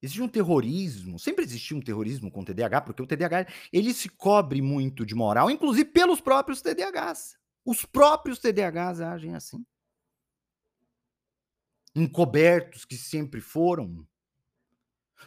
existe 0.00 0.22
um 0.22 0.28
terrorismo, 0.28 1.18
sempre 1.18 1.44
existiu 1.44 1.76
um 1.76 1.82
terrorismo 1.82 2.30
com 2.30 2.40
o 2.40 2.44
TDAH, 2.46 2.80
porque 2.80 3.02
o 3.02 3.06
TDAH 3.06 3.46
ele 3.70 3.92
se 3.92 4.08
cobre 4.08 4.62
muito 4.62 5.04
de 5.04 5.14
moral, 5.14 5.50
inclusive 5.50 5.90
pelos 5.90 6.18
próprios 6.18 6.62
TDAHs. 6.62 7.36
Os 7.62 7.84
próprios 7.84 8.38
TDAHs 8.38 9.02
agem 9.02 9.34
assim. 9.34 9.66
Encobertos 11.94 12.86
que 12.86 12.96
sempre 12.96 13.42
foram, 13.42 14.08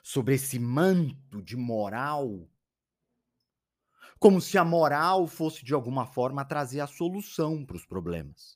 sobre 0.01 0.33
esse 0.33 0.57
manto 0.57 1.43
de 1.43 1.55
moral 1.55 2.50
como 4.21 4.39
se 4.39 4.55
a 4.55 4.63
moral 4.63 5.25
fosse 5.25 5.65
de 5.65 5.73
alguma 5.73 6.05
forma 6.05 6.45
trazer 6.45 6.79
a 6.79 6.85
solução 6.85 7.65
para 7.65 7.75
os 7.75 7.87
problemas. 7.87 8.55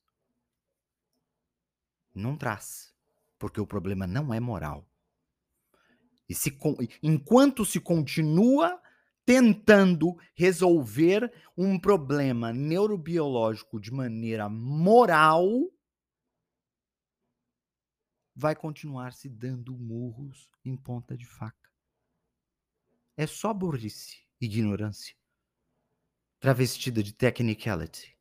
Não 2.13 2.37
traz, 2.37 2.95
porque 3.39 3.59
o 3.59 3.65
problema 3.65 4.05
não 4.05 4.31
é 4.31 4.39
moral. 4.39 4.87
E 6.29 6.35
se, 6.35 6.55
enquanto 7.01 7.65
se 7.65 7.79
continua 7.79 8.79
tentando 9.25 10.15
resolver 10.35 11.33
um 11.57 11.79
problema 11.79 12.53
neurobiológico 12.53 13.79
de 13.79 13.91
maneira 13.91 14.47
moral, 14.47 15.49
vai 18.35 18.55
continuar 18.55 19.13
se 19.13 19.27
dando 19.27 19.75
murros 19.75 20.47
em 20.63 20.77
ponta 20.77 21.17
de 21.17 21.25
faca. 21.25 21.71
É 23.17 23.25
só 23.25 23.51
burrice, 23.51 24.27
ignorância 24.39 25.15
travestida 26.45 27.01
de 27.01 27.11
technicality. 27.11 28.15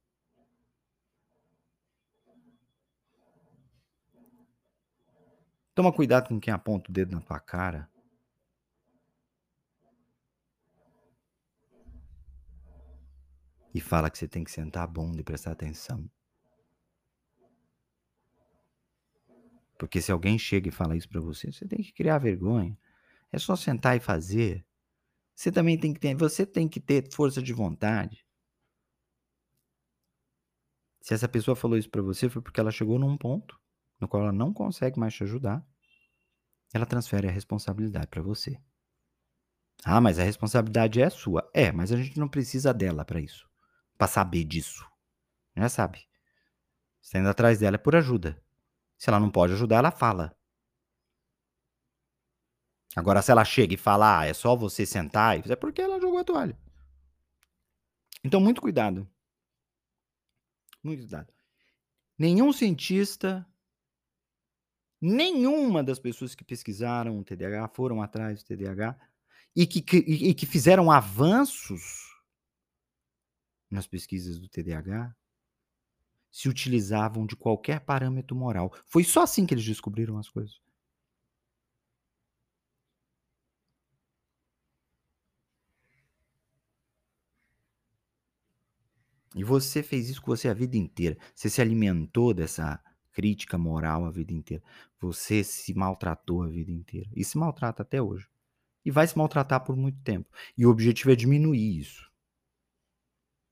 Toma 5.75 5.93
cuidado 5.93 6.29
com 6.29 6.41
quem 6.41 6.51
aponta 6.51 6.91
o 6.91 6.93
dedo 6.95 7.15
na 7.15 7.21
tua 7.21 7.39
cara. 7.39 7.87
E 13.75 13.79
fala 13.79 14.09
que 14.09 14.17
você 14.17 14.27
tem 14.27 14.43
que 14.43 14.51
sentar 14.51 14.85
a 14.85 14.87
bunda 14.87 15.21
e 15.21 15.23
prestar 15.23 15.53
atenção. 15.53 16.11
Porque 19.77 20.01
se 20.01 20.11
alguém 20.11 20.39
chega 20.39 20.71
e 20.71 20.73
fala 20.73 20.97
isso 20.97 21.11
para 21.11 21.21
você, 21.21 21.53
você 21.53 21.69
tem 21.69 21.83
que 21.83 21.93
criar 21.93 22.17
vergonha. 22.17 22.75
É 23.31 23.39
só 23.39 23.55
sentar 23.55 23.99
e 23.99 24.01
fazer. 24.01 24.65
Você 25.35 25.51
também 25.51 25.79
tem 25.79 25.93
que 25.93 26.01
ter, 26.01 26.15
você 26.15 26.47
tem 26.47 26.69
que 26.69 26.81
ter 26.81 27.13
força 27.13 27.43
de 27.43 27.53
vontade. 27.53 28.25
Se 31.01 31.13
essa 31.13 31.29
pessoa 31.29 31.57
falou 31.57 31.77
isso 31.77 31.91
para 31.91 32.01
você 32.01 32.31
foi 32.31 32.41
porque 32.41 32.61
ela 32.61 32.71
chegou 32.71 32.99
num 32.99 33.17
ponto 33.17 33.61
no 34.01 34.09
qual 34.09 34.23
ela 34.23 34.33
não 34.33 34.53
consegue 34.53 34.99
mais 34.99 35.15
te 35.15 35.25
ajudar. 35.25 35.65
Ela 36.73 36.87
transfere 36.87 37.29
a 37.29 37.31
responsabilidade 37.31 38.07
para 38.09 38.23
você. 38.23 38.59
Ah, 39.85 40.01
mas 40.01 40.19
a 40.19 40.25
responsabilidade 40.25 41.01
é 41.01 41.11
sua. 41.11 41.49
É, 41.53 41.71
mas 41.71 41.93
a 41.93 41.97
gente 41.97 42.19
não 42.19 42.29
precisa 42.29 42.73
dela 42.73 43.05
para 43.05 43.21
isso. 43.21 43.49
Para 43.99 44.09
saber 44.09 44.45
disso. 44.45 44.85
Já 45.57 45.69
sabe. 45.69 46.01
Você 47.01 47.13
tá 47.13 47.19
indo 47.19 47.29
atrás 47.29 47.59
dela 47.59 47.77
é 47.77 47.79
por 47.79 47.95
ajuda. 47.95 48.43
Se 48.97 49.11
ela 49.11 49.21
não 49.21 49.31
pode 49.31 49.53
ajudar, 49.53 49.77
ela 49.77 49.91
fala. 49.91 50.35
Agora, 52.97 53.23
se 53.23 53.31
ela 53.31 53.45
chega 53.45 53.75
e 53.75 53.79
fala, 53.79 54.21
ah, 54.21 54.27
é 54.27 54.33
só 54.33 54.55
você 54.55 54.87
sentar, 54.87 55.39
é 55.51 55.57
porque 55.57 55.83
ela 55.83 56.01
jogou 56.01 56.19
a 56.19 56.25
toalha. 56.25 56.57
Então, 58.23 58.41
muito 58.41 58.61
cuidado. 58.61 59.09
Muito 60.83 61.01
cuidado. 61.01 61.33
Nenhum 62.17 62.53
cientista, 62.53 63.47
nenhuma 65.01 65.83
das 65.83 65.99
pessoas 65.99 66.35
que 66.35 66.45
pesquisaram 66.45 67.19
o 67.19 67.25
TDAH 67.25 67.69
foram 67.69 68.01
atrás 68.01 68.43
do 68.43 68.47
TDAH 68.47 68.97
e 69.57 69.67
que, 69.67 69.83
que, 69.83 69.97
e 69.97 70.35
que 70.35 70.47
fizeram 70.47 70.91
avanços 70.91 72.15
nas 73.71 73.87
pesquisas 73.87 74.39
do 74.39 74.49
TDAH 74.49 75.15
se 76.31 76.49
utilizavam 76.49 77.27
de 77.27 77.37
qualquer 77.37 77.81
parâmetro 77.81 78.35
moral. 78.35 78.73
Foi 78.87 79.05
só 79.05 79.23
assim 79.23 79.47
que 79.47 79.55
eles 79.55 79.65
descobriram 79.65 80.19
as 80.19 80.29
coisas. 80.29 80.61
E 89.35 89.43
você 89.43 89.83
fez 89.83 90.09
isso 90.09 90.23
com 90.23 90.35
você 90.35 90.49
a 90.49 90.55
vida 90.55 90.77
inteira. 90.77 91.19
Você 91.35 91.51
se 91.51 91.61
alimentou 91.61 92.33
dessa 92.33 92.81
crítica 93.13 93.59
moral 93.59 94.05
a 94.05 94.11
vida 94.11 94.33
inteira. 94.33 94.63
Você 95.01 95.43
se 95.43 95.75
maltratou 95.75 96.43
a 96.43 96.49
vida 96.49 96.71
inteira. 96.71 97.11
E 97.15 97.25
se 97.25 97.37
maltrata 97.37 97.83
até 97.83 98.01
hoje. 98.01 98.29
E 98.85 98.91
vai 98.91 99.07
se 99.07 99.17
maltratar 99.19 99.65
por 99.65 99.77
muito 99.77 100.01
tempo. 100.03 100.29
E 100.57 100.65
o 100.65 100.71
objetivo 100.71 101.11
é 101.11 101.17
diminuir 101.17 101.79
isso. 101.79 102.09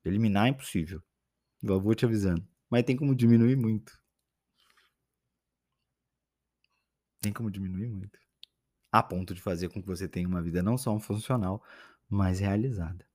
Eliminar 0.05 0.47
é 0.47 0.49
impossível. 0.49 1.01
Eu 1.61 1.81
vou 1.81 1.95
te 1.95 2.05
avisando. 2.05 2.47
Mas 2.69 2.83
tem 2.83 2.95
como 2.95 3.15
diminuir 3.15 3.55
muito. 3.55 4.01
Tem 7.21 7.31
como 7.31 7.49
diminuir 7.49 7.87
muito. 7.87 8.19
A 8.91 9.01
ponto 9.01 9.33
de 9.33 9.41
fazer 9.41 9.69
com 9.69 9.81
que 9.81 9.87
você 9.87 10.07
tenha 10.07 10.27
uma 10.27 10.41
vida 10.41 10.61
não 10.61 10.77
só 10.77 10.97
funcional, 10.99 11.63
mas 12.09 12.39
realizada. 12.39 13.05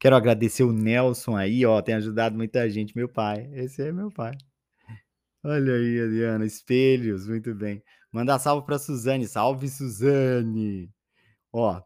Quero 0.00 0.16
agradecer 0.16 0.64
o 0.64 0.72
Nelson 0.72 1.36
aí, 1.36 1.66
ó, 1.66 1.82
tem 1.82 1.94
ajudado 1.94 2.34
muita 2.34 2.68
gente, 2.70 2.96
meu 2.96 3.06
pai. 3.06 3.50
Esse 3.52 3.82
é 3.82 3.92
meu 3.92 4.10
pai. 4.10 4.32
Olha 5.44 5.74
aí, 5.74 6.00
Adriana, 6.00 6.46
espelhos, 6.46 7.28
muito 7.28 7.54
bem. 7.54 7.82
Mandar 8.10 8.38
salve 8.38 8.64
para 8.64 8.78
Suzane, 8.78 9.28
salve 9.28 9.68
Suzane. 9.68 10.90
Ó, 11.52 11.82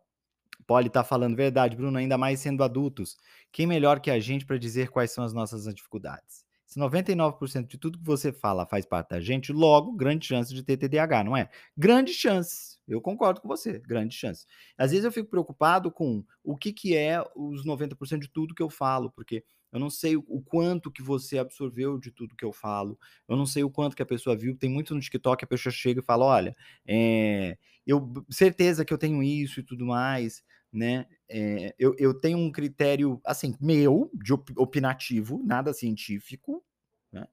Poli 0.64 0.88
tá 0.88 1.02
falando 1.02 1.35
verdade, 1.35 1.76
Bruno, 1.76 1.99
ainda 1.99 2.16
mais 2.16 2.38
sendo 2.38 2.62
adultos. 2.62 3.16
Quem 3.50 3.66
melhor 3.66 3.99
que 3.99 4.12
a 4.12 4.21
gente 4.21 4.47
para 4.47 4.59
dizer 4.59 4.90
quais 4.90 5.11
são 5.11 5.25
as 5.25 5.33
nossas 5.33 5.64
dificuldades? 5.75 6.44
Se 6.66 6.78
99% 6.78 7.66
de 7.66 7.78
tudo 7.78 7.99
que 7.99 8.04
você 8.04 8.33
fala 8.33 8.64
faz 8.64 8.87
parte 8.87 9.11
da 9.11 9.21
gente, 9.21 9.52
logo, 9.52 9.92
grande 9.92 10.25
chance 10.25 10.54
de 10.54 10.62
ter 10.62 10.76
TDAH, 10.76 11.25
não 11.25 11.37
é? 11.37 11.50
Grande 11.76 12.12
chance. 12.12 12.74
Eu 12.87 13.00
concordo 13.00 13.41
com 13.41 13.49
você, 13.49 13.79
grande 13.79 14.14
chance. 14.14 14.47
Às 14.76 14.91
vezes 14.91 15.05
eu 15.05 15.12
fico 15.12 15.31
preocupado 15.31 15.91
com 15.91 16.25
o 16.43 16.57
que, 16.57 16.73
que 16.73 16.97
é 16.97 17.23
os 17.35 17.64
90% 17.64 18.21
de 18.21 18.29
tudo 18.29 18.55
que 18.55 18.62
eu 18.62 18.71
falo, 18.71 19.11
porque 19.11 19.45
Eu 19.73 19.81
não 19.81 19.91
sei 19.91 20.17
o 20.17 20.41
quanto 20.41 20.88
que 20.91 21.03
você 21.03 21.37
absorveu 21.37 21.99
de 21.99 22.12
tudo 22.12 22.37
que 22.37 22.45
eu 22.45 22.53
falo. 22.53 22.97
Eu 23.29 23.37
não 23.37 23.45
sei 23.45 23.64
o 23.64 23.71
quanto 23.71 23.97
que 23.97 24.03
a 24.03 24.07
pessoa 24.07 24.37
viu. 24.37 24.57
Tem 24.57 24.71
muito 24.71 24.95
no 24.95 25.00
TikTok, 25.00 25.45
a 25.45 25.49
pessoa 25.49 25.73
chega 25.73 26.00
e 26.00 26.05
fala: 26.05 26.25
olha, 26.26 26.57
é, 26.87 27.59
eu 27.85 28.12
certeza 28.31 28.85
que 28.85 28.93
eu 28.95 28.99
tenho 28.99 29.21
isso 29.23 29.59
e 29.61 29.62
tudo 29.64 29.85
mais, 29.85 30.45
né? 30.73 31.07
É, 31.29 31.75
eu, 31.76 31.95
eu 31.99 32.14
tenho 32.14 32.38
um 32.38 32.53
critério, 32.53 33.21
assim, 33.25 33.57
meu, 33.61 34.11
de 34.14 34.33
opinativo, 34.33 35.43
nada 35.45 35.73
científico, 35.73 36.64
né? 37.12 37.26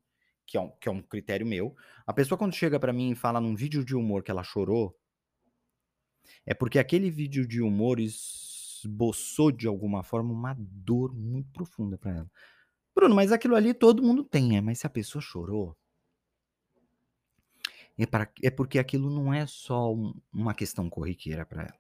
Que 0.48 0.58
é, 0.58 0.62
um, 0.62 0.72
que 0.80 0.90
é 0.90 0.92
um 0.92 1.02
critério 1.02 1.46
meu. 1.46 1.76
A 2.08 2.14
pessoa, 2.14 2.38
quando 2.40 2.56
chega 2.56 2.80
para 2.80 2.94
mim 2.94 3.12
e 3.12 3.16
fala 3.16 3.40
num 3.42 3.56
vídeo 3.56 3.86
de 3.86 3.96
humor 3.96 4.24
que 4.24 4.32
ela 4.32 4.44
chorou, 4.44 4.98
é 6.46 6.54
porque 6.54 6.80
aquele 6.80 7.10
vídeo 7.10 7.48
de 7.48 7.62
humor 7.62 8.00
esboçou 8.00 9.52
de 9.52 9.68
alguma 9.68 10.04
forma 10.04 10.32
uma 10.32 10.56
dor 10.58 11.14
muito 11.14 11.50
profunda 11.52 11.98
para 11.98 12.18
ela. 12.18 12.32
Bruno, 12.94 13.16
mas 13.16 13.32
aquilo 13.32 13.56
ali 13.56 13.74
todo 13.74 14.04
mundo 14.04 14.24
tem, 14.24 14.58
é, 14.58 14.62
mas 14.62 14.80
se 14.80 14.88
a 14.88 14.90
pessoa 14.90 15.22
chorou, 15.22 15.78
é, 17.98 18.06
pra, 18.06 18.30
é 18.42 18.50
porque 18.50 18.80
aquilo 18.80 19.10
não 19.10 19.34
é 19.34 19.46
só 19.46 19.94
um, 19.94 20.14
uma 20.34 20.54
questão 20.54 20.90
corriqueira 20.90 21.46
para 21.46 21.64
ela. 21.64 21.80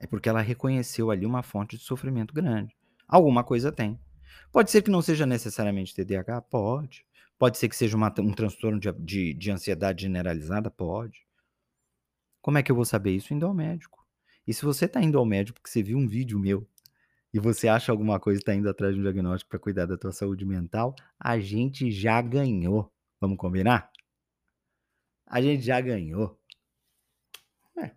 É 0.00 0.06
porque 0.06 0.28
ela 0.28 0.40
reconheceu 0.40 1.10
ali 1.10 1.26
uma 1.26 1.42
fonte 1.42 1.76
de 1.76 1.82
sofrimento 1.82 2.34
grande. 2.34 2.76
Alguma 3.06 3.44
coisa 3.44 3.70
tem. 3.70 4.00
Pode 4.50 4.70
ser 4.70 4.82
que 4.82 4.90
não 4.90 5.02
seja 5.02 5.26
necessariamente 5.26 5.94
TDAH? 5.94 6.42
Pode. 6.42 7.06
Pode 7.38 7.58
ser 7.58 7.68
que 7.68 7.76
seja 7.76 7.96
uma, 7.96 8.12
um 8.18 8.32
transtorno 8.32 8.78
de, 8.78 8.92
de, 8.92 9.34
de 9.34 9.50
ansiedade 9.50 10.02
generalizada? 10.02 10.70
Pode. 10.70 11.26
Como 12.42 12.58
é 12.58 12.62
que 12.62 12.72
eu 12.72 12.76
vou 12.76 12.84
saber 12.84 13.12
isso? 13.12 13.32
Indo 13.32 13.46
ao 13.46 13.54
médico. 13.54 14.04
E 14.46 14.52
se 14.52 14.64
você 14.64 14.86
está 14.86 15.00
indo 15.00 15.16
ao 15.16 15.24
médico 15.24 15.60
porque 15.60 15.70
você 15.70 15.82
viu 15.82 15.96
um 15.96 16.08
vídeo 16.08 16.38
meu 16.38 16.68
e 17.32 17.38
você 17.38 17.68
acha 17.68 17.92
alguma 17.92 18.18
coisa 18.20 18.38
e 18.38 18.42
está 18.42 18.52
indo 18.52 18.68
atrás 18.68 18.94
de 18.94 19.00
um 19.00 19.04
diagnóstico 19.04 19.48
para 19.48 19.58
cuidar 19.60 19.86
da 19.86 19.96
tua 19.96 20.12
saúde 20.12 20.44
mental, 20.44 20.94
a 21.18 21.38
gente 21.38 21.90
já 21.90 22.20
ganhou. 22.20 22.92
Vamos 23.20 23.38
combinar? 23.38 23.90
A 25.24 25.40
gente 25.40 25.62
já 25.62 25.80
ganhou. 25.80 26.38
É. 27.78 27.92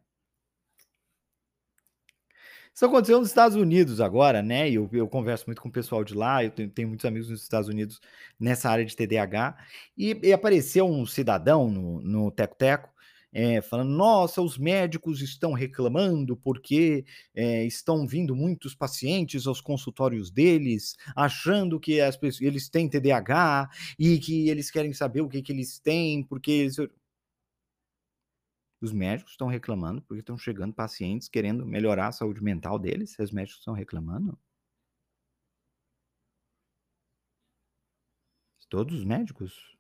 Isso 2.74 2.86
aconteceu 2.86 3.20
nos 3.20 3.30
Estados 3.30 3.58
Unidos 3.58 4.00
agora, 4.00 4.44
né? 4.44 4.70
Eu, 4.70 4.88
eu 4.94 5.08
converso 5.08 5.46
muito 5.48 5.62
com 5.62 5.70
o 5.70 5.72
pessoal 5.72 6.04
de 6.04 6.14
lá, 6.14 6.44
eu 6.44 6.52
tenho, 6.52 6.70
tenho, 6.70 6.88
muitos 6.88 7.06
amigos 7.06 7.30
nos 7.30 7.42
Estados 7.42 7.68
Unidos 7.68 8.00
nessa 8.40 8.70
área 8.70 8.86
de 8.86 8.96
TDAH, 8.96 9.58
e, 9.98 10.18
e 10.24 10.32
apareceu 10.32 10.86
um 10.88 11.06
cidadão 11.06 11.70
no, 11.70 12.02
no 12.02 12.32
Teco 12.32 12.56
Teco 12.56 12.95
é, 13.36 13.62
falando: 13.62 13.90
nossa, 13.90 14.42
os 14.42 14.58
médicos 14.58 15.22
estão 15.22 15.52
reclamando 15.52 16.38
porque 16.38 17.06
é, 17.34 17.66
estão 17.66 18.08
vindo 18.08 18.34
muitos 18.34 18.74
pacientes 18.74 19.46
aos 19.46 19.60
consultórios 19.60 20.32
deles, 20.32 20.96
achando 21.16 21.78
que 21.80 22.00
as 22.00 22.16
pessoas, 22.16 22.42
eles 22.44 22.70
têm 22.70 22.90
TDAH 22.90 23.70
e 24.00 24.20
que 24.20 24.50
eles 24.50 24.72
querem 24.72 24.94
saber 24.94 25.22
o 25.22 25.28
que, 25.28 25.42
que 25.42 25.52
eles 25.52 25.80
têm, 25.80 26.24
porque 26.24 26.52
eles... 26.52 26.78
Os 28.82 28.94
médicos 28.94 29.34
estão 29.34 29.48
reclamando 29.48 30.02
porque 30.02 30.20
estão 30.22 30.38
chegando 30.38 30.74
pacientes 30.74 31.28
querendo 31.28 31.66
melhorar 31.66 32.08
a 32.10 32.12
saúde 32.12 32.42
mental 32.44 32.78
deles. 32.80 33.18
Os 33.20 33.32
médicos 33.32 33.60
estão 33.60 33.74
reclamando. 33.74 34.38
Todos 38.70 39.00
os 39.00 39.06
médicos 39.06 39.75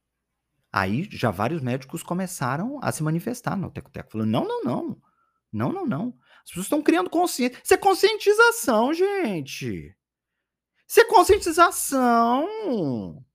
Aí 0.75 1.07
já 1.09 1.31
vários 1.31 1.61
médicos 1.61 2.03
começaram 2.03 2.77
a 2.83 2.91
se 2.91 3.01
manifestar 3.01 3.55
no 3.55 3.71
Teco-Teco, 3.71 4.11
falando: 4.11 4.29
não, 4.29 4.45
não, 4.45 4.61
não. 4.61 5.01
Não, 5.49 5.71
não, 5.71 5.85
não. 5.85 6.19
As 6.43 6.49
pessoas 6.49 6.65
estão 6.65 6.81
criando 6.81 7.09
consciência. 7.09 7.57
Isso 7.63 7.73
é 7.73 7.77
conscientização, 7.77 8.93
gente. 8.93 9.95
Isso 10.85 10.99
é 10.99 11.05
conscientização. 11.05 13.25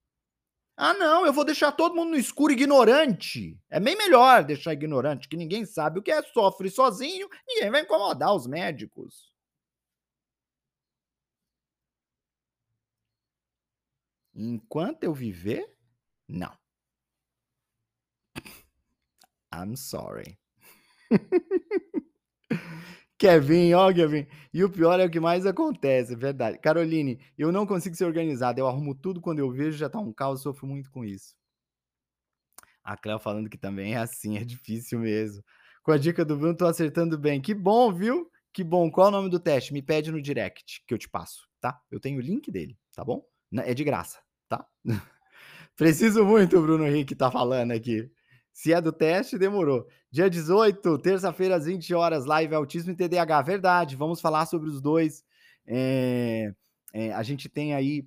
Ah, 0.76 0.92
não, 0.92 1.24
eu 1.24 1.32
vou 1.32 1.46
deixar 1.46 1.72
todo 1.72 1.94
mundo 1.94 2.10
no 2.10 2.18
escuro 2.18 2.52
ignorante. 2.52 3.58
É 3.70 3.80
bem 3.80 3.96
melhor 3.96 4.44
deixar 4.44 4.74
ignorante, 4.74 5.26
que 5.26 5.36
ninguém 5.36 5.64
sabe 5.64 5.98
o 5.98 6.02
que 6.02 6.10
é, 6.10 6.22
sofre 6.22 6.68
sozinho, 6.68 7.26
ninguém 7.48 7.70
vai 7.70 7.80
incomodar 7.80 8.34
os 8.34 8.46
médicos. 8.46 9.32
Enquanto 14.34 15.04
eu 15.04 15.14
viver, 15.14 15.74
não. 16.28 16.60
I'm 19.52 19.76
sorry. 19.76 20.38
Kevin, 23.18 23.74
ó, 23.74 23.92
Kevin. 23.92 24.26
E 24.52 24.64
o 24.64 24.70
pior 24.70 24.98
é 24.98 25.04
o 25.04 25.10
que 25.10 25.20
mais 25.20 25.44
acontece, 25.44 26.14
é 26.14 26.16
verdade. 26.16 26.58
Caroline, 26.58 27.20
eu 27.36 27.52
não 27.52 27.66
consigo 27.66 27.94
ser 27.94 28.06
organizado. 28.06 28.58
Eu 28.58 28.66
arrumo 28.66 28.94
tudo 28.94 29.20
quando 29.20 29.40
eu 29.40 29.50
vejo, 29.50 29.76
já 29.76 29.90
tá 29.90 29.98
um 29.98 30.12
caos, 30.12 30.40
sofro 30.40 30.66
muito 30.66 30.90
com 30.90 31.04
isso. 31.04 31.34
A 32.82 32.96
Cléo 32.96 33.18
falando 33.18 33.50
que 33.50 33.58
também 33.58 33.94
é 33.94 33.98
assim, 33.98 34.38
é 34.38 34.44
difícil 34.44 34.98
mesmo. 35.00 35.44
Com 35.82 35.92
a 35.92 35.98
dica 35.98 36.24
do 36.24 36.36
Bruno, 36.36 36.56
tô 36.56 36.66
acertando 36.66 37.18
bem. 37.18 37.40
Que 37.40 37.54
bom, 37.54 37.92
viu? 37.92 38.30
Que 38.52 38.64
bom. 38.64 38.90
Qual 38.90 39.06
é 39.06 39.10
o 39.10 39.12
nome 39.12 39.28
do 39.28 39.38
teste? 39.38 39.72
Me 39.72 39.82
pede 39.82 40.10
no 40.10 40.20
direct 40.20 40.82
que 40.86 40.94
eu 40.94 40.98
te 40.98 41.08
passo, 41.08 41.46
tá? 41.60 41.78
Eu 41.90 42.00
tenho 42.00 42.18
o 42.18 42.22
link 42.22 42.50
dele, 42.50 42.76
tá 42.94 43.04
bom? 43.04 43.22
É 43.64 43.74
de 43.74 43.84
graça, 43.84 44.18
tá? 44.48 44.66
Preciso 45.76 46.24
muito, 46.24 46.60
Bruno 46.60 46.86
Henrique 46.86 47.14
tá 47.14 47.30
falando 47.30 47.72
aqui. 47.72 48.10
Se 48.60 48.74
é 48.74 48.78
do 48.78 48.92
teste, 48.92 49.38
demorou. 49.38 49.88
Dia 50.10 50.28
18, 50.28 50.98
terça-feira, 50.98 51.56
às 51.56 51.64
20 51.64 51.94
horas, 51.94 52.26
live 52.26 52.54
Autismo 52.54 52.92
e 52.92 52.94
TDAH. 52.94 53.40
Verdade, 53.40 53.96
vamos 53.96 54.20
falar 54.20 54.44
sobre 54.44 54.68
os 54.68 54.82
dois. 54.82 55.24
É, 55.66 56.52
é, 56.92 57.10
a 57.14 57.22
gente 57.22 57.48
tem 57.48 57.72
aí 57.72 58.06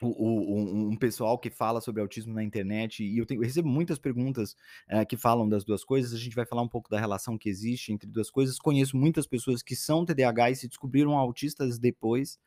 o, 0.00 0.08
o, 0.08 0.90
um 0.90 0.96
pessoal 0.96 1.38
que 1.38 1.50
fala 1.50 1.82
sobre 1.82 2.00
autismo 2.00 2.32
na 2.32 2.42
internet 2.42 3.04
e 3.04 3.18
eu, 3.18 3.26
tenho, 3.26 3.42
eu 3.42 3.44
recebo 3.44 3.68
muitas 3.68 3.98
perguntas 3.98 4.56
é, 4.88 5.04
que 5.04 5.18
falam 5.18 5.46
das 5.46 5.62
duas 5.62 5.84
coisas. 5.84 6.14
A 6.14 6.18
gente 6.18 6.34
vai 6.34 6.46
falar 6.46 6.62
um 6.62 6.68
pouco 6.68 6.88
da 6.88 6.98
relação 6.98 7.36
que 7.36 7.50
existe 7.50 7.92
entre 7.92 8.08
duas 8.08 8.30
coisas. 8.30 8.58
Conheço 8.58 8.96
muitas 8.96 9.26
pessoas 9.26 9.62
que 9.62 9.76
são 9.76 10.06
TDAH 10.06 10.52
e 10.52 10.56
se 10.56 10.68
descobriram 10.68 11.18
autistas 11.18 11.78
depois. 11.78 12.38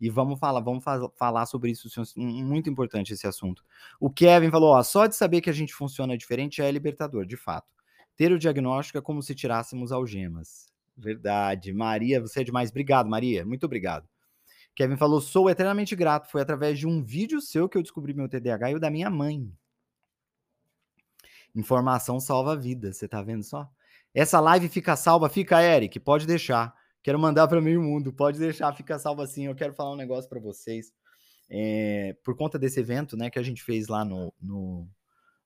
E 0.00 0.08
vamos 0.08 0.38
falar, 0.38 0.60
vamos 0.60 0.82
fa 0.82 1.10
falar 1.14 1.44
sobre 1.44 1.70
isso, 1.70 1.88
muito 2.16 2.70
importante 2.70 3.12
esse 3.12 3.26
assunto. 3.26 3.62
O 4.00 4.10
Kevin 4.10 4.50
falou: 4.50 4.70
ó, 4.74 4.82
só 4.82 5.06
de 5.06 5.14
saber 5.14 5.40
que 5.42 5.50
a 5.50 5.52
gente 5.52 5.74
funciona 5.74 6.16
diferente 6.16 6.62
é 6.62 6.70
libertador, 6.70 7.26
de 7.26 7.36
fato. 7.36 7.68
Ter 8.16 8.32
o 8.32 8.38
diagnóstico 8.38 8.98
é 8.98 9.00
como 9.02 9.22
se 9.22 9.34
tirássemos 9.34 9.92
algemas. 9.92 10.70
Verdade. 10.96 11.72
Maria, 11.72 12.20
você 12.20 12.40
é 12.40 12.44
demais. 12.44 12.70
Obrigado, 12.70 13.08
Maria. 13.08 13.44
Muito 13.44 13.64
obrigado. 13.64 14.08
Kevin 14.74 14.96
falou: 14.96 15.20
sou 15.20 15.50
eternamente 15.50 15.94
grato. 15.94 16.30
Foi 16.30 16.40
através 16.40 16.78
de 16.78 16.86
um 16.86 17.02
vídeo 17.02 17.40
seu 17.40 17.68
que 17.68 17.76
eu 17.76 17.82
descobri 17.82 18.14
meu 18.14 18.28
TDAH 18.28 18.70
e 18.70 18.74
o 18.74 18.80
da 18.80 18.90
minha 18.90 19.10
mãe. 19.10 19.52
Informação 21.54 22.20
salva 22.20 22.56
vidas, 22.56 22.96
você 22.96 23.08
tá 23.08 23.20
vendo 23.22 23.42
só? 23.42 23.68
Essa 24.14 24.40
live 24.40 24.68
fica 24.68 24.96
salva, 24.96 25.28
fica, 25.28 25.62
Eric, 25.62 25.98
pode 26.00 26.26
deixar. 26.26 26.74
Quero 27.02 27.18
mandar 27.18 27.48
para 27.48 27.60
meio 27.60 27.82
mundo. 27.82 28.12
Pode 28.12 28.38
deixar, 28.38 28.72
fica 28.74 28.98
salvo 28.98 29.22
assim. 29.22 29.46
Eu 29.46 29.54
quero 29.54 29.72
falar 29.72 29.92
um 29.92 29.96
negócio 29.96 30.28
para 30.28 30.40
vocês. 30.40 30.92
É, 31.48 32.16
por 32.22 32.36
conta 32.36 32.58
desse 32.58 32.78
evento, 32.78 33.16
né, 33.16 33.28
que 33.28 33.38
a 33.38 33.42
gente 33.42 33.62
fez 33.62 33.88
lá 33.88 34.04
no, 34.04 34.32
no, 34.40 34.88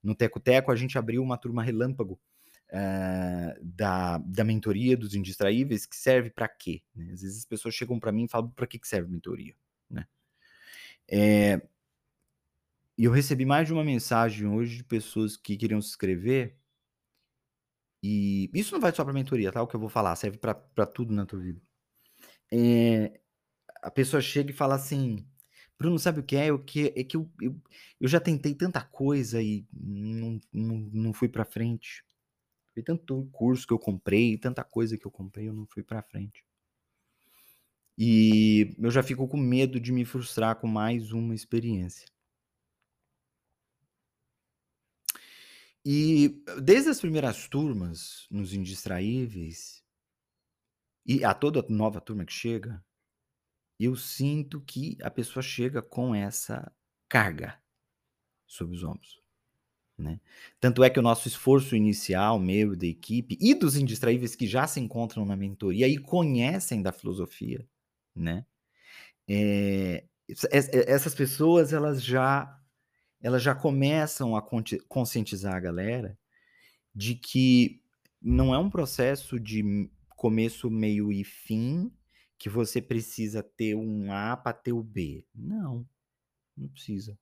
no 0.03 0.15
Teco 0.15 0.39
Teco, 0.39 0.71
a 0.71 0.77
gente 0.77 0.99
abriu 0.99 1.23
uma 1.23 1.39
turma 1.39 1.63
relâmpago 1.63 2.21
é, 2.69 3.59
da, 3.63 4.19
da 4.19 4.45
mentoria 4.45 4.97
dos 4.97 5.15
indistraíveis, 5.15 5.87
que 5.87 5.97
serve 5.97 6.29
para 6.29 6.49
quê? 6.49 6.83
Né? 6.95 7.11
Às 7.13 7.23
vezes 7.23 7.39
as 7.39 7.45
pessoas 7.47 7.75
chegam 7.75 7.99
para 7.99 8.13
mim 8.13 8.25
e 8.25 8.29
falam 8.29 8.51
para 8.51 8.67
que, 8.67 8.79
que 8.79 8.89
serve 8.89 9.11
mentoria, 9.11 9.55
né? 9.89 10.07
É, 11.09 11.61
e 12.97 13.05
eu 13.05 13.13
recebi 13.13 13.45
mais 13.45 13.67
de 13.67 13.73
uma 13.73 13.85
mensagem 13.85 14.47
hoje 14.47 14.79
de 14.79 14.85
pessoas 14.85 15.37
que 15.37 15.57
queriam 15.57 15.81
se 15.81 15.89
inscrever 15.89 16.57
e 18.07 18.51
isso 18.53 18.75
não 18.75 18.83
vai 18.83 18.95
só 18.95 19.03
para 19.03 19.15
mentoria, 19.15 19.51
tá? 19.51 19.63
O 19.63 19.67
que 19.67 19.75
eu 19.75 19.81
vou 19.81 19.89
falar 19.89 20.15
serve 20.15 20.37
para 20.37 20.85
tudo 20.85 21.15
na 21.15 21.25
tua 21.25 21.41
vida. 21.41 21.59
É, 22.53 23.19
a 23.83 23.91
pessoa 23.91 24.21
chega 24.21 24.51
e 24.51 24.55
fala 24.55 24.75
assim: 24.75 25.27
Bruno, 25.79 25.99
sabe 25.99 26.21
o 26.21 26.23
que 26.23 26.37
é? 26.37 26.53
O 26.53 26.59
que 26.59 26.93
é 26.95 27.03
que 27.03 27.17
eu, 27.17 27.31
eu, 27.41 27.59
eu 27.99 28.07
já 28.07 28.21
tentei 28.21 28.55
tanta 28.55 28.83
coisa 28.83 29.43
e 29.43 29.67
não, 29.73 30.39
não, 30.53 30.77
não 30.93 31.13
fui 31.15 31.31
para 31.31 31.47
frente. 31.47 32.05
Foi 32.75 32.83
tanto 32.83 33.27
curso 33.33 33.67
que 33.67 33.73
eu 33.73 33.79
comprei, 33.79 34.37
tanta 34.37 34.63
coisa 34.63 34.99
que 34.99 35.07
eu 35.07 35.11
comprei, 35.11 35.49
eu 35.49 35.55
não 35.55 35.67
fui 35.67 35.83
para 35.83 36.03
frente. 36.03 36.45
E 37.97 38.77
eu 38.79 38.91
já 38.91 39.03
fico 39.03 39.27
com 39.27 39.39
medo 39.39 39.81
de 39.81 39.93
me 39.93 40.05
frustrar 40.05 40.57
com 40.57 40.67
mais 40.67 41.11
uma 41.11 41.35
experiência. 41.35 42.07
E 45.85 46.43
desde 46.63 46.89
as 46.89 47.01
primeiras 47.01 47.47
turmas, 47.47 48.27
nos 48.31 48.55
Indistraíveis, 48.55 49.85
e 51.05 51.23
a 51.23 51.35
toda 51.35 51.65
nova 51.69 52.01
turma 52.01 52.25
que 52.25 52.33
chega, 52.33 52.83
eu 53.79 53.95
sinto 53.95 54.61
que 54.63 54.97
a 55.03 55.11
pessoa 55.11 55.43
chega 55.43 55.83
com 55.83 56.15
essa 56.15 56.73
carga 57.09 57.61
sobre 58.47 58.77
os 58.77 58.83
ombros. 58.83 59.23
Né? 59.97 60.21
Tanto 60.59 60.83
é 60.83 60.91
que 60.91 60.99
o 60.99 61.03
nosso 61.03 61.29
esforço 61.29 61.77
inicial, 61.77 62.39
meu 62.39 62.75
da 62.75 62.87
equipe, 62.87 63.39
e 63.41 63.55
dos 63.55 63.77
indistraíveis 63.77 64.35
que 64.35 64.47
já 64.47 64.67
se 64.67 64.81
encontram 64.81 65.25
na 65.25 65.37
mentoria 65.37 65.87
e 65.87 65.99
conhecem 65.99 66.83
da 66.83 66.91
filosofia, 66.91 67.69
né? 68.15 68.45
É, 69.29 70.05
essas 70.29 71.15
pessoas 71.15 71.73
elas 71.73 72.03
já 72.03 72.61
elas 73.25 73.43
já 73.43 73.55
começam 73.55 74.37
a 74.37 74.43
conscientizar 74.87 75.55
a 75.55 75.61
galera 75.61 76.19
de 76.95 77.15
que 77.15 77.83
não 78.21 78.55
é 78.55 78.59
um 78.59 78.69
processo 78.69 79.41
de 79.41 79.91
começo, 80.11 80.71
meio 80.71 81.11
e 81.11 81.25
fim 81.25 81.91
que 82.39 82.51
você 82.51 82.83
precisa 82.83 83.43
ter 83.43 83.75
um 83.75 84.13
A 84.13 84.37
para 84.37 84.53
ter 84.53 84.75
o 84.75 84.83
B. 84.83 85.25
Não, 85.35 85.89
não 86.55 86.69
precisa. 86.69 87.19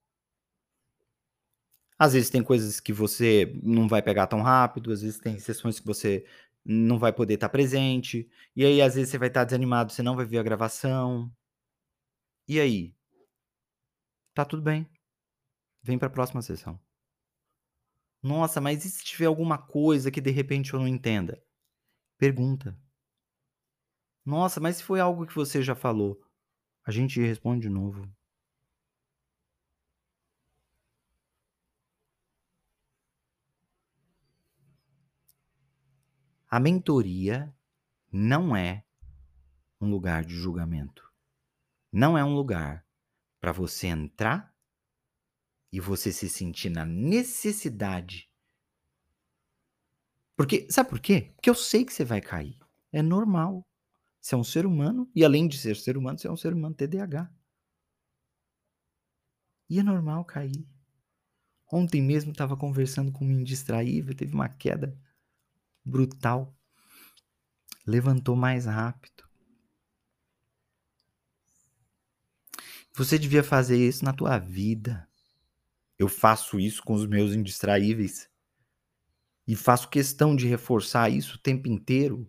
Às 1.96 2.14
vezes 2.14 2.30
tem 2.30 2.42
coisas 2.42 2.80
que 2.80 2.92
você 2.92 3.56
não 3.62 3.86
vai 3.86 4.02
pegar 4.02 4.26
tão 4.26 4.42
rápido, 4.42 4.90
às 4.90 5.02
vezes 5.02 5.20
tem 5.20 5.38
sessões 5.38 5.78
que 5.78 5.86
você 5.86 6.26
não 6.64 6.98
vai 6.98 7.12
poder 7.12 7.34
estar 7.34 7.48
presente, 7.48 8.28
e 8.56 8.64
aí 8.64 8.82
às 8.82 8.96
vezes 8.96 9.10
você 9.10 9.18
vai 9.18 9.28
estar 9.28 9.44
desanimado, 9.44 9.92
você 9.92 10.02
não 10.02 10.16
vai 10.16 10.26
ver 10.26 10.38
a 10.38 10.42
gravação. 10.42 11.30
E 12.48 12.60
aí? 12.60 12.94
Tá 14.34 14.44
tudo 14.44 14.62
bem. 14.62 14.91
Vem 15.82 15.98
para 15.98 16.08
a 16.08 16.10
próxima 16.10 16.40
sessão. 16.42 16.80
Nossa, 18.22 18.60
mas 18.60 18.84
e 18.84 18.90
se 18.90 19.04
tiver 19.04 19.26
alguma 19.26 19.58
coisa 19.58 20.10
que 20.10 20.20
de 20.20 20.30
repente 20.30 20.72
eu 20.72 20.80
não 20.80 20.86
entenda? 20.86 21.42
Pergunta. 22.16 22.78
Nossa, 24.24 24.60
mas 24.60 24.76
se 24.76 24.84
foi 24.84 25.00
algo 25.00 25.26
que 25.26 25.34
você 25.34 25.60
já 25.60 25.74
falou, 25.74 26.20
a 26.84 26.92
gente 26.92 27.20
responde 27.20 27.62
de 27.62 27.68
novo. 27.68 28.08
A 36.48 36.60
mentoria 36.60 37.52
não 38.12 38.54
é 38.54 38.84
um 39.80 39.90
lugar 39.90 40.24
de 40.24 40.34
julgamento. 40.34 41.10
Não 41.90 42.16
é 42.16 42.22
um 42.22 42.34
lugar 42.34 42.86
para 43.40 43.50
você 43.52 43.88
entrar 43.88 44.51
e 45.72 45.80
você 45.80 46.12
se 46.12 46.28
sentir 46.28 46.68
na 46.68 46.84
necessidade. 46.84 48.30
Porque, 50.36 50.66
sabe 50.70 50.90
por 50.90 51.00
quê? 51.00 51.32
Porque 51.34 51.48
eu 51.48 51.54
sei 51.54 51.84
que 51.84 51.92
você 51.92 52.04
vai 52.04 52.20
cair. 52.20 52.58
É 52.92 53.00
normal. 53.00 53.66
Você 54.20 54.34
é 54.34 54.38
um 54.38 54.44
ser 54.44 54.66
humano 54.66 55.10
e 55.14 55.24
além 55.24 55.48
de 55.48 55.58
ser 55.58 55.76
ser 55.76 55.96
humano, 55.96 56.18
você 56.18 56.28
é 56.28 56.30
um 56.30 56.36
ser 56.36 56.52
humano 56.52 56.74
TDAH. 56.74 57.32
E 59.68 59.78
é 59.78 59.82
normal 59.82 60.24
cair. 60.24 60.68
Ontem 61.72 62.02
mesmo 62.02 62.32
estava 62.32 62.56
conversando 62.56 63.10
com 63.10 63.24
um 63.24 63.30
indistraível, 63.30 64.14
teve 64.14 64.34
uma 64.34 64.48
queda 64.48 64.96
brutal. 65.82 66.54
Levantou 67.86 68.36
mais 68.36 68.66
rápido. 68.66 69.24
Você 72.94 73.18
devia 73.18 73.42
fazer 73.42 73.78
isso 73.78 74.04
na 74.04 74.12
tua 74.12 74.38
vida. 74.38 75.08
Eu 76.02 76.08
faço 76.08 76.58
isso 76.58 76.82
com 76.82 76.94
os 76.94 77.06
meus 77.06 77.32
indistraíveis. 77.32 78.28
E 79.46 79.54
faço 79.54 79.88
questão 79.88 80.34
de 80.34 80.48
reforçar 80.48 81.08
isso 81.10 81.36
o 81.36 81.40
tempo 81.40 81.68
inteiro. 81.68 82.26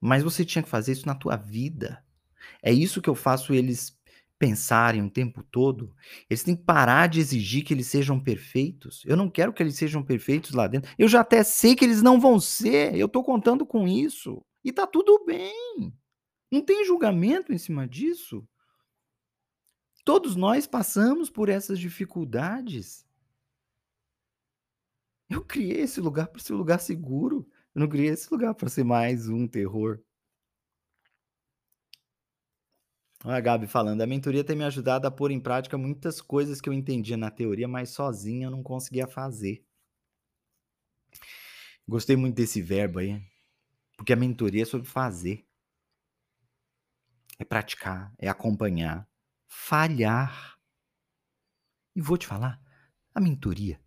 Mas 0.00 0.22
você 0.22 0.44
tinha 0.44 0.62
que 0.62 0.68
fazer 0.68 0.92
isso 0.92 1.06
na 1.06 1.16
tua 1.16 1.34
vida. 1.34 2.04
É 2.62 2.72
isso 2.72 3.02
que 3.02 3.10
eu 3.10 3.14
faço 3.16 3.52
eles 3.52 3.98
pensarem 4.38 5.02
o 5.02 5.10
tempo 5.10 5.42
todo. 5.42 5.92
Eles 6.30 6.44
têm 6.44 6.54
que 6.54 6.62
parar 6.62 7.08
de 7.08 7.18
exigir 7.18 7.64
que 7.64 7.74
eles 7.74 7.88
sejam 7.88 8.20
perfeitos. 8.20 9.02
Eu 9.04 9.16
não 9.16 9.28
quero 9.28 9.52
que 9.52 9.60
eles 9.60 9.74
sejam 9.74 10.00
perfeitos 10.00 10.52
lá 10.52 10.68
dentro. 10.68 10.92
Eu 10.96 11.08
já 11.08 11.22
até 11.22 11.42
sei 11.42 11.74
que 11.74 11.84
eles 11.84 12.02
não 12.02 12.20
vão 12.20 12.38
ser. 12.38 12.94
Eu 12.94 13.08
tô 13.08 13.24
contando 13.24 13.66
com 13.66 13.88
isso. 13.88 14.44
E 14.64 14.72
tá 14.72 14.86
tudo 14.86 15.24
bem. 15.24 15.92
Não 16.52 16.64
tem 16.64 16.84
julgamento 16.84 17.52
em 17.52 17.58
cima 17.58 17.86
disso. 17.88 18.46
Todos 20.08 20.36
nós 20.36 20.66
passamos 20.66 21.28
por 21.28 21.50
essas 21.50 21.78
dificuldades. 21.78 23.06
Eu 25.28 25.44
criei 25.44 25.82
esse 25.82 26.00
lugar 26.00 26.28
para 26.28 26.40
ser 26.40 26.54
um 26.54 26.56
lugar 26.56 26.80
seguro. 26.80 27.46
Eu 27.74 27.80
não 27.82 27.88
criei 27.90 28.08
esse 28.08 28.26
lugar 28.32 28.54
para 28.54 28.70
ser 28.70 28.84
mais 28.84 29.28
um 29.28 29.46
terror. 29.46 30.02
Olha 33.22 33.36
a 33.36 33.40
Gabi 33.40 33.66
falando, 33.66 34.00
a 34.00 34.06
mentoria 34.06 34.42
tem 34.42 34.56
me 34.56 34.64
ajudado 34.64 35.06
a 35.06 35.10
pôr 35.10 35.30
em 35.30 35.38
prática 35.38 35.76
muitas 35.76 36.22
coisas 36.22 36.58
que 36.58 36.70
eu 36.70 36.72
entendia 36.72 37.18
na 37.18 37.30
teoria, 37.30 37.68
mas 37.68 37.90
sozinha 37.90 38.46
eu 38.46 38.50
não 38.50 38.62
conseguia 38.62 39.06
fazer. 39.06 39.62
Gostei 41.86 42.16
muito 42.16 42.34
desse 42.34 42.62
verbo 42.62 43.00
aí, 43.00 43.22
porque 43.94 44.14
a 44.14 44.16
mentoria 44.16 44.62
é 44.62 44.64
sobre 44.64 44.88
fazer. 44.88 45.46
É 47.38 47.44
praticar, 47.44 48.10
é 48.18 48.26
acompanhar 48.26 49.07
falhar. 49.48 50.60
E 51.96 52.00
vou 52.00 52.16
te 52.16 52.26
falar, 52.26 52.62
a 53.14 53.20
mentoria 53.20 53.82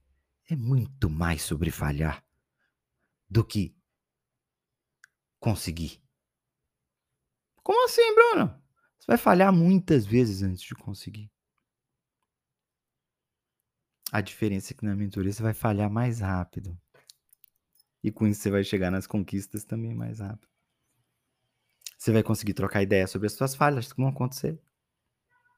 é 0.50 0.56
muito 0.56 1.10
mais 1.10 1.43
sobre 1.43 1.71
falhar 1.71 2.26
do 3.30 3.45
que 3.45 3.74
conseguir. 5.39 6.04
Como 7.63 7.86
assim, 7.86 8.13
Bruno? 8.13 8.62
Você 9.00 9.06
vai 9.08 9.17
falhar 9.17 9.54
muitas 9.54 10.06
vezes 10.06 10.41
antes 10.41 10.62
de 10.62 10.76
conseguir. 10.76 11.32
A 14.12 14.19
diferença 14.19 14.74
é 14.74 14.76
que 14.76 14.84
na 14.84 14.95
mentoria 14.95 15.32
você 15.32 15.41
vai 15.41 15.54
falhar 15.54 15.89
mais 15.89 16.19
rápido. 16.19 16.78
E 18.04 18.12
com 18.12 18.28
isso 18.28 18.41
você 18.41 18.52
vai 18.52 18.63
chegar 18.63 18.91
nas 18.91 19.08
conquistas 19.08 19.63
também 19.63 19.93
mais 19.93 20.19
rápido. 20.19 20.52
Você 21.97 22.12
vai 22.12 22.24
conseguir 22.24 22.56
trocar 22.56 22.82
ideia 22.82 23.08
sobre 23.08 23.28
as 23.28 23.34
suas 23.34 23.56
falhas 23.56 23.93
que 23.93 24.02
vão 24.02 24.10
acontecer 24.10 24.60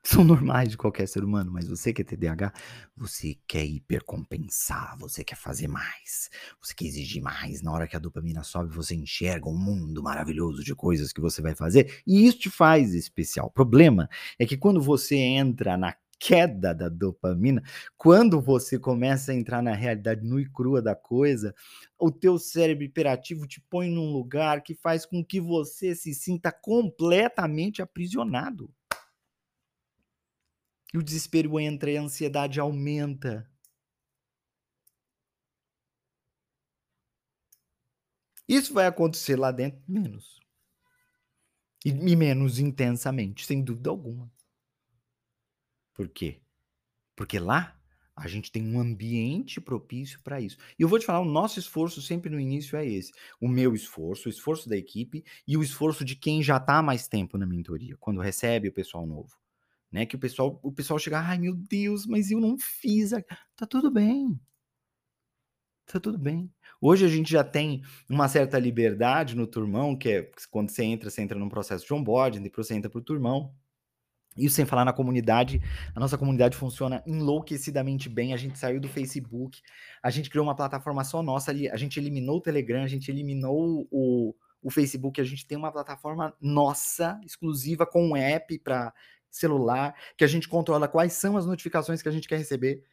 são 0.21 0.23
normais 0.23 0.69
de 0.69 0.77
qualquer 0.77 1.07
ser 1.07 1.23
humano, 1.23 1.51
mas 1.51 1.67
você 1.67 1.93
que 1.93 2.01
é 2.01 2.05
TDAH, 2.05 2.51
você 2.95 3.37
quer 3.47 3.65
hipercompensar, 3.65 4.97
você 4.99 5.23
quer 5.23 5.35
fazer 5.37 5.67
mais, 5.67 6.29
você 6.61 6.73
quer 6.75 6.85
exigir 6.85 7.21
mais. 7.21 7.61
Na 7.61 7.71
hora 7.71 7.87
que 7.87 7.95
a 7.95 7.99
dopamina 7.99 8.43
sobe, 8.43 8.73
você 8.73 8.95
enxerga 8.95 9.47
um 9.49 9.57
mundo 9.57 10.03
maravilhoso 10.03 10.63
de 10.63 10.75
coisas 10.75 11.13
que 11.13 11.21
você 11.21 11.41
vai 11.41 11.55
fazer, 11.55 12.01
e 12.05 12.25
isso 12.27 12.39
te 12.39 12.49
faz 12.49 12.93
especial. 12.93 13.47
O 13.47 13.51
problema 13.51 14.09
é 14.37 14.45
que 14.45 14.57
quando 14.57 14.81
você 14.81 15.15
entra 15.15 15.77
na 15.77 15.95
queda 16.19 16.73
da 16.73 16.87
dopamina, 16.87 17.61
quando 17.97 18.39
você 18.39 18.79
começa 18.79 19.31
a 19.31 19.35
entrar 19.35 19.61
na 19.61 19.73
realidade 19.73 20.25
nua 20.25 20.41
e 20.41 20.49
crua 20.49 20.81
da 20.81 20.95
coisa, 20.95 21.53
o 21.99 22.09
teu 22.11 22.37
cérebro 22.39 22.83
hiperativo 22.85 23.45
te 23.45 23.59
põe 23.69 23.89
num 23.89 24.11
lugar 24.11 24.61
que 24.63 24.73
faz 24.73 25.05
com 25.05 25.23
que 25.23 25.41
você 25.41 25.93
se 25.95 26.13
sinta 26.13 26.49
completamente 26.51 27.81
aprisionado. 27.81 28.69
E 30.93 30.97
o 30.97 31.03
desespero 31.03 31.59
entra 31.59 31.89
e 31.89 31.97
a 31.97 32.01
ansiedade 32.01 32.59
aumenta. 32.59 33.49
Isso 38.47 38.73
vai 38.73 38.85
acontecer 38.85 39.35
lá 39.35 39.51
dentro 39.51 39.81
menos. 39.87 40.39
E, 41.83 41.89
e 41.89 42.15
menos 42.15 42.59
intensamente, 42.59 43.45
sem 43.45 43.63
dúvida 43.63 43.89
alguma. 43.89 44.31
Por 45.95 46.07
quê? 46.09 46.41
Porque 47.15 47.39
lá 47.39 47.79
a 48.15 48.27
gente 48.27 48.51
tem 48.51 48.63
um 48.63 48.79
ambiente 48.79 49.59
propício 49.59 50.21
para 50.21 50.39
isso. 50.39 50.57
E 50.77 50.83
eu 50.83 50.87
vou 50.87 50.99
te 50.99 51.05
falar, 51.05 51.21
o 51.21 51.25
nosso 51.25 51.57
esforço 51.57 52.01
sempre 52.03 52.29
no 52.29 52.39
início 52.39 52.77
é 52.77 52.85
esse. 52.85 53.11
O 53.41 53.47
meu 53.47 53.73
esforço, 53.73 54.29
o 54.29 54.31
esforço 54.31 54.69
da 54.69 54.77
equipe 54.77 55.23
e 55.47 55.57
o 55.57 55.63
esforço 55.63 56.05
de 56.05 56.15
quem 56.15 56.43
já 56.43 56.57
está 56.57 56.83
mais 56.83 57.07
tempo 57.07 57.37
na 57.37 57.47
mentoria, 57.47 57.97
quando 57.97 58.21
recebe 58.21 58.69
o 58.69 58.73
pessoal 58.73 59.07
novo 59.07 59.42
né? 59.93 60.07
Que 60.07 60.15
o 60.15 60.19
pessoal, 60.19 60.59
o 60.63 60.71
pessoal 60.71 60.97
chega, 60.97 61.19
ai 61.19 61.37
meu 61.37 61.55
Deus, 61.55 62.07
mas 62.07 62.31
eu 62.31 62.41
não 62.41 62.57
fiz. 62.57 63.11
Tá 63.55 63.67
tudo 63.67 63.91
bem. 63.91 64.39
Tá 65.85 65.99
tudo 65.99 66.17
bem. 66.17 66.51
Hoje 66.81 67.05
a 67.05 67.07
gente 67.07 67.31
já 67.31 67.43
tem 67.43 67.83
uma 68.09 68.27
certa 68.27 68.57
liberdade 68.57 69.35
no 69.35 69.45
turmão, 69.45 69.95
que 69.95 70.09
é 70.09 70.31
quando 70.49 70.71
você 70.71 70.83
entra, 70.83 71.09
você 71.09 71.21
entra 71.21 71.37
num 71.37 71.47
processo 71.47 71.85
de 71.85 71.93
onboarding, 71.93 72.41
depois 72.41 72.67
você 72.67 72.73
entra 72.73 72.89
pro 72.89 73.01
turmão. 73.01 73.53
Isso 74.35 74.55
sem 74.55 74.65
falar 74.65 74.83
na 74.83 74.91
comunidade, 74.91 75.61
a 75.93 75.99
nossa 75.99 76.17
comunidade 76.17 76.57
funciona 76.57 77.03
enlouquecidamente 77.05 78.09
bem. 78.09 78.33
A 78.33 78.37
gente 78.37 78.57
saiu 78.57 78.81
do 78.81 78.87
Facebook, 78.87 79.61
a 80.01 80.09
gente 80.09 80.27
criou 80.27 80.43
uma 80.43 80.55
plataforma 80.55 81.03
só 81.03 81.21
nossa 81.21 81.51
ali, 81.51 81.69
a 81.69 81.77
gente 81.77 81.99
eliminou 81.99 82.37
o 82.37 82.41
Telegram, 82.41 82.81
a 82.81 82.87
gente 82.87 83.11
eliminou 83.11 83.87
o, 83.91 84.33
o 84.59 84.71
Facebook, 84.71 85.21
a 85.21 85.23
gente 85.23 85.45
tem 85.45 85.55
uma 85.55 85.71
plataforma 85.71 86.33
nossa, 86.41 87.21
exclusiva, 87.23 87.85
com 87.85 88.07
um 88.09 88.15
app 88.15 88.57
para 88.57 88.91
celular, 89.33 89.95
que 90.15 90.23
a 90.23 90.27
gente 90.27 90.47
controla 90.47 90.87
quais 90.87 91.13
são 91.13 91.35
as 91.35 91.45
notificações 91.45 92.01
que 92.01 92.09
a 92.09 92.11
gente 92.11 92.27
quer 92.27 92.37
receber. 92.37 92.83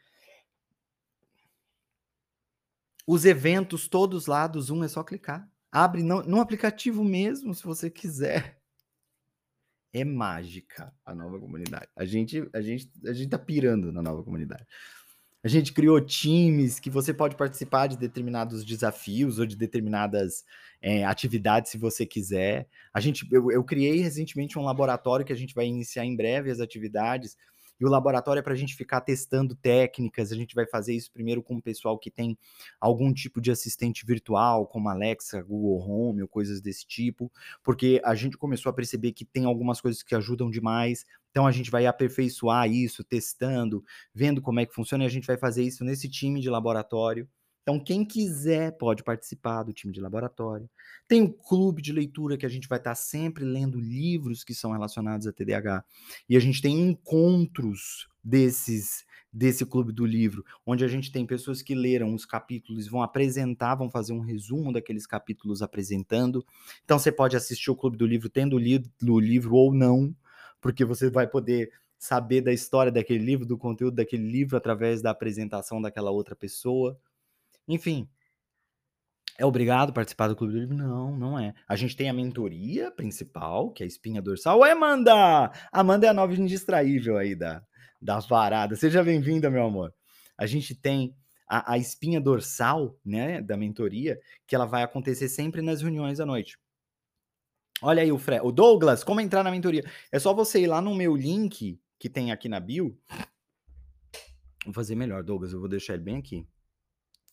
Os 3.07 3.25
eventos 3.25 3.89
todos 3.89 4.27
lá 4.27 4.47
do 4.47 4.61
Zoom 4.61 4.85
é 4.85 4.89
só 4.89 5.03
clicar. 5.03 5.49
Abre 5.71 6.03
no, 6.03 6.23
no 6.23 6.41
aplicativo 6.41 7.05
mesmo, 7.05 7.55
se 7.55 7.63
você 7.65 7.91
quiser. 7.91 8.61
É 9.93 10.05
mágica 10.05 10.95
a 11.05 11.15
nova 11.15 11.39
comunidade. 11.39 11.89
A 11.97 12.05
gente, 12.05 12.49
a 12.53 12.61
gente, 12.61 12.91
a 13.05 13.13
gente 13.13 13.29
tá 13.29 13.39
pirando 13.39 13.93
na 13.93 14.01
nova 14.01 14.23
comunidade. 14.23 14.65
A 15.43 15.49
gente 15.49 15.73
criou 15.73 15.99
times 16.01 16.79
que 16.79 16.91
você 16.91 17.15
pode 17.15 17.35
participar 17.35 17.87
de 17.87 17.97
determinados 17.97 18.63
desafios 18.65 19.39
ou 19.39 19.47
de 19.47 19.57
determinadas 19.57 20.45
é, 20.83 21.05
atividades, 21.05 21.71
se 21.71 21.79
você 21.79 22.05
quiser. 22.05 22.69
A 22.93 23.01
gente, 23.01 23.27
eu, 23.33 23.51
eu 23.51 23.65
criei 23.65 24.01
recentemente 24.01 24.59
um 24.59 24.63
laboratório 24.63 25.25
que 25.25 25.33
a 25.33 25.37
gente 25.37 25.55
vai 25.55 25.67
iniciar 25.67 26.05
em 26.05 26.15
breve 26.15 26.51
as 26.51 26.61
atividades 26.61 27.37
e 27.81 27.85
o 27.85 27.89
laboratório 27.89 28.41
é 28.41 28.43
para 28.43 28.53
a 28.53 28.57
gente 28.57 28.77
ficar 28.77 29.01
testando 29.01 29.55
técnicas. 29.55 30.31
A 30.31 30.37
gente 30.37 30.55
vai 30.55 30.67
fazer 30.67 30.95
isso 30.95 31.11
primeiro 31.11 31.43
com 31.43 31.57
o 31.57 31.63
pessoal 31.63 31.99
que 31.99 32.11
tem 32.11 32.37
algum 32.79 33.13
tipo 33.13 33.41
de 33.41 33.51
assistente 33.51 34.05
virtual, 34.05 34.67
como 34.67 34.89
Alexa, 34.89 35.43
Google 35.43 35.81
Home 35.89 36.23
ou 36.23 36.29
coisas 36.29 36.61
desse 36.61 36.87
tipo, 36.87 37.33
porque 37.65 38.01
a 38.05 38.15
gente 38.15 38.37
começou 38.37 38.69
a 38.71 38.73
perceber 38.75 39.13
que 39.13 39.25
tem 39.25 39.45
algumas 39.45 39.81
coisas 39.81 40.03
que 40.03 40.15
ajudam 40.15 40.51
demais. 40.51 41.07
Então 41.31 41.47
a 41.47 41.53
gente 41.53 41.71
vai 41.71 41.87
aperfeiçoar 41.87 42.71
isso, 42.71 43.03
testando, 43.03 43.83
vendo 44.15 44.43
como 44.43 44.61
é 44.61 44.67
que 44.67 44.75
funciona, 44.75 45.05
e 45.05 45.07
a 45.07 45.11
gente 45.11 45.27
vai 45.27 45.39
fazer 45.39 45.63
isso 45.63 45.85
nesse 45.85 46.09
time 46.09 46.41
de 46.41 46.51
laboratório. 46.51 47.29
Então, 47.71 47.79
quem 47.79 48.05
quiser 48.05 48.77
pode 48.77 49.05
participar 49.05 49.63
do 49.63 49.73
time 49.73 49.93
de 49.93 50.01
laboratório. 50.01 50.69
Tem 51.07 51.23
o 51.23 51.33
clube 51.33 51.81
de 51.81 51.93
leitura 51.93 52.37
que 52.37 52.45
a 52.45 52.49
gente 52.49 52.67
vai 52.67 52.79
estar 52.79 52.97
sempre 52.97 53.45
lendo 53.45 53.79
livros 53.79 54.43
que 54.43 54.53
são 54.53 54.73
relacionados 54.73 55.25
a 55.25 55.33
TDAH. 55.33 55.85
E 56.29 56.37
a 56.37 56.41
gente 56.41 56.61
tem 56.61 56.81
encontros 56.81 58.09
desses 58.25 59.05
desse 59.33 59.65
clube 59.65 59.93
do 59.93 60.05
livro, 60.05 60.45
onde 60.67 60.85
a 60.85 60.89
gente 60.89 61.13
tem 61.13 61.25
pessoas 61.25 61.63
que 61.63 61.73
leram 61.73 62.13
os 62.13 62.27
capítulos, 62.27 62.89
vão 62.89 63.01
apresentar, 63.01 63.77
vão 63.77 63.89
fazer 63.89 64.13
um 64.13 64.19
resumo 64.19 64.73
daqueles 64.73 65.07
capítulos 65.07 65.63
apresentando. 65.63 66.45
Então 66.85 66.99
você 66.99 67.13
pode 67.13 67.37
assistir 67.37 67.71
o 67.71 67.77
clube 67.77 67.97
do 67.97 68.05
livro 68.05 68.29
tendo 68.29 68.59
lido 68.59 68.91
o 69.01 69.21
livro 69.21 69.55
ou 69.55 69.73
não, 69.73 70.13
porque 70.61 70.85
você 70.85 71.09
vai 71.09 71.29
poder 71.29 71.71
saber 71.97 72.41
da 72.41 72.53
história 72.53 72.91
daquele 72.91 73.25
livro, 73.25 73.47
do 73.47 73.57
conteúdo 73.57 73.95
daquele 73.95 74.29
livro 74.29 74.57
através 74.57 75.01
da 75.01 75.13
apresentação 75.13 75.81
daquela 75.81 76.11
outra 76.11 76.35
pessoa. 76.35 76.99
Enfim, 77.71 78.09
é 79.39 79.47
obrigado 79.47 79.93
participar 79.93 80.27
do 80.27 80.35
Clube 80.35 80.53
do 80.53 80.59
Livro? 80.59 80.77
Não, 80.77 81.17
não 81.17 81.39
é. 81.39 81.55
A 81.69 81.77
gente 81.77 81.97
tem 81.97 82.11
a 82.11 82.13
mentoria 82.13 82.91
principal, 82.91 83.71
que 83.71 83.85
é 83.85 83.85
a 83.85 83.87
espinha 83.87 84.21
dorsal. 84.21 84.59
Oi, 84.59 84.71
Amanda! 84.73 85.53
Amanda 85.71 86.07
é 86.07 86.11
a 86.11 86.13
nova 86.13 86.35
indistraível 86.35 87.17
aí 87.17 87.37
da, 87.37 87.63
das 88.03 88.27
varadas. 88.27 88.81
Seja 88.81 89.05
bem-vinda, 89.05 89.49
meu 89.49 89.65
amor. 89.65 89.95
A 90.37 90.47
gente 90.47 90.75
tem 90.75 91.15
a, 91.49 91.75
a, 91.75 91.79
espinha 91.79 92.21
dorsal, 92.21 92.99
né, 93.05 93.41
da 93.41 93.57
mentoria, 93.57 94.19
que 94.49 94.57
ela 94.57 94.67
vai 94.67 94.83
acontecer 94.83 95.29
sempre 95.29 95.63
nas 95.63 95.81
reuniões 95.81 96.19
à 96.19 96.27
noite. 96.27 96.59
Olha 97.81 98.03
aí 98.03 98.11
o 98.11 98.19
Fred. 98.19 98.45
O 98.45 98.51
Douglas, 98.51 99.05
como 99.05 99.21
entrar 99.21 99.45
na 99.45 99.51
mentoria? 99.53 99.89
É 100.11 100.19
só 100.19 100.35
você 100.35 100.61
ir 100.61 100.67
lá 100.67 100.83
no 100.83 100.93
meu 100.93 101.15
link 101.15 101.81
que 102.01 102.11
tem 102.11 102.33
aqui 102.33 102.49
na 102.49 102.59
bio. 102.59 102.99
Vou 104.65 104.75
fazer 104.75 104.97
melhor, 104.97 105.23
Douglas. 105.23 105.53
Eu 105.53 105.61
vou 105.61 105.69
deixar 105.69 105.95
ele 105.95 106.03
bem 106.03 106.17
aqui 106.17 106.45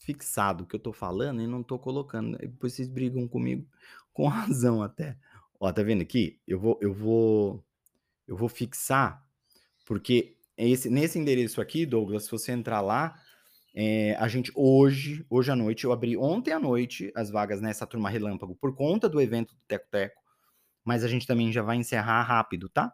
fixado 0.07 0.65
que 0.65 0.73
eu 0.73 0.79
tô 0.79 0.93
falando 0.93 1.41
e 1.41 1.47
não 1.47 1.61
tô 1.61 1.77
colocando. 1.77 2.37
Depois 2.37 2.73
vocês 2.73 2.87
brigam 2.87 3.27
comigo 3.27 3.67
com 4.13 4.25
razão 4.27 4.81
até. 4.81 5.17
Ó, 5.59 5.69
tá 5.71 5.83
vendo 5.83 6.01
aqui? 6.01 6.39
Eu 6.47 6.59
vou, 6.59 6.79
eu 6.81 6.93
vou, 6.93 7.63
eu 8.25 8.37
vou 8.37 8.47
fixar, 8.47 9.21
porque 9.85 10.37
esse, 10.55 10.89
nesse 10.89 11.19
endereço 11.19 11.59
aqui, 11.59 11.85
Douglas, 11.85 12.23
se 12.23 12.31
você 12.31 12.53
entrar 12.53 12.79
lá, 12.79 13.19
é, 13.75 14.15
a 14.15 14.27
gente 14.27 14.51
hoje, 14.55 15.25
hoje 15.29 15.51
à 15.51 15.55
noite, 15.55 15.83
eu 15.83 15.91
abri 15.91 16.15
ontem 16.15 16.51
à 16.51 16.59
noite 16.59 17.11
as 17.15 17.29
vagas 17.29 17.59
nessa 17.59 17.85
turma 17.85 18.09
relâmpago 18.09 18.55
por 18.55 18.73
conta 18.75 19.09
do 19.09 19.19
evento 19.19 19.53
do 19.53 19.61
Teco 19.67 19.87
Teco, 19.91 20.21
mas 20.85 21.03
a 21.03 21.07
gente 21.07 21.27
também 21.27 21.51
já 21.51 21.61
vai 21.61 21.75
encerrar 21.75 22.23
rápido, 22.23 22.69
tá? 22.69 22.93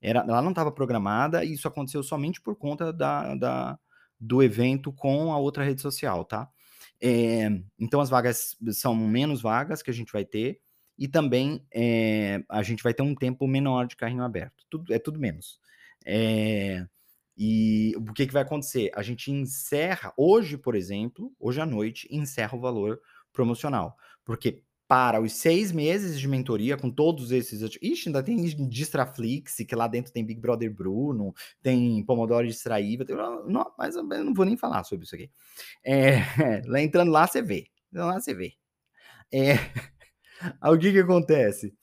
Era, 0.00 0.20
ela 0.20 0.42
não 0.42 0.50
estava 0.50 0.72
programada 0.72 1.44
e 1.44 1.52
isso 1.52 1.68
aconteceu 1.68 2.02
somente 2.02 2.40
por 2.40 2.56
conta 2.56 2.92
da, 2.92 3.34
da, 3.34 3.78
do 4.18 4.42
evento 4.42 4.92
com 4.92 5.32
a 5.32 5.38
outra 5.38 5.64
rede 5.64 5.80
social, 5.80 6.24
tá? 6.24 6.48
É, 7.06 7.50
então 7.78 8.00
as 8.00 8.08
vagas 8.08 8.56
são 8.72 8.94
menos 8.94 9.42
vagas 9.42 9.82
que 9.82 9.90
a 9.90 9.94
gente 9.94 10.10
vai 10.10 10.24
ter 10.24 10.58
e 10.98 11.06
também 11.06 11.62
é, 11.70 12.42
a 12.48 12.62
gente 12.62 12.82
vai 12.82 12.94
ter 12.94 13.02
um 13.02 13.14
tempo 13.14 13.46
menor 13.46 13.86
de 13.86 13.94
carrinho 13.94 14.22
aberto. 14.22 14.64
Tudo, 14.70 14.90
é 14.90 14.98
tudo 14.98 15.20
menos. 15.20 15.60
É, 16.06 16.86
e 17.36 17.92
o 17.96 18.12
que, 18.14 18.26
que 18.26 18.32
vai 18.32 18.40
acontecer? 18.40 18.90
A 18.94 19.02
gente 19.02 19.30
encerra, 19.30 20.14
hoje, 20.16 20.56
por 20.56 20.74
exemplo, 20.74 21.30
hoje 21.38 21.60
à 21.60 21.66
noite, 21.66 22.08
encerra 22.10 22.56
o 22.56 22.60
valor 22.60 22.98
promocional. 23.34 23.98
Porque 24.24 24.62
para 24.94 25.20
os 25.20 25.32
seis 25.32 25.72
meses 25.72 26.20
de 26.20 26.28
mentoria 26.28 26.76
com 26.76 26.88
todos 26.88 27.32
esses. 27.32 27.60
Ixi, 27.82 28.10
ainda 28.10 28.22
tem 28.22 28.36
Distraflix, 28.68 29.56
que 29.56 29.74
lá 29.74 29.88
dentro 29.88 30.12
tem 30.12 30.24
Big 30.24 30.40
Brother 30.40 30.72
Bruno, 30.72 31.34
tem 31.60 32.00
Pomodoro 32.04 32.46
Distraível, 32.46 33.04
tem, 33.04 33.16
não, 33.16 33.74
mas 33.76 33.96
eu 33.96 34.04
não 34.04 34.32
vou 34.32 34.44
nem 34.44 34.56
falar 34.56 34.84
sobre 34.84 35.04
isso 35.04 35.16
aqui. 35.16 35.28
É, 35.84 36.18
lá 36.70 36.80
entrando 36.80 37.10
lá, 37.10 37.26
você 37.26 37.42
vê. 37.42 37.66
Lá 37.92 38.20
você 38.20 38.32
vê. 38.32 38.52
É, 39.32 39.54
o 40.62 40.78
que, 40.78 40.92
que 40.92 41.00
acontece? 41.00 41.74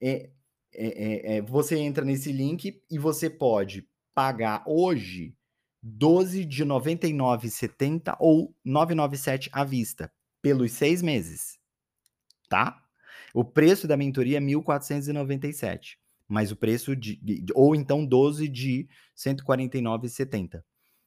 É, 0.00 0.30
é, 0.72 1.34
é, 1.34 1.36
é 1.38 1.42
você 1.42 1.76
entra 1.76 2.04
nesse 2.04 2.30
link 2.30 2.80
e 2.88 2.98
você 3.00 3.28
pode 3.28 3.84
pagar 4.14 4.62
hoje 4.64 5.34
12 5.82 6.44
de 6.44 6.64
99,70 6.64 8.16
ou 8.20 8.54
997 8.64 9.50
à 9.52 9.64
vista, 9.64 10.12
pelos 10.40 10.70
seis 10.70 11.02
meses 11.02 11.58
tá? 12.50 12.82
O 13.32 13.44
preço 13.44 13.88
da 13.88 13.96
mentoria 13.96 14.36
é 14.36 14.40
1.497, 14.40 15.96
mas 16.28 16.52
o 16.52 16.56
preço 16.56 16.94
de, 16.94 17.18
ou 17.54 17.74
então 17.74 18.04
12 18.04 18.48
de 18.48 18.88
149,70. 19.16 20.62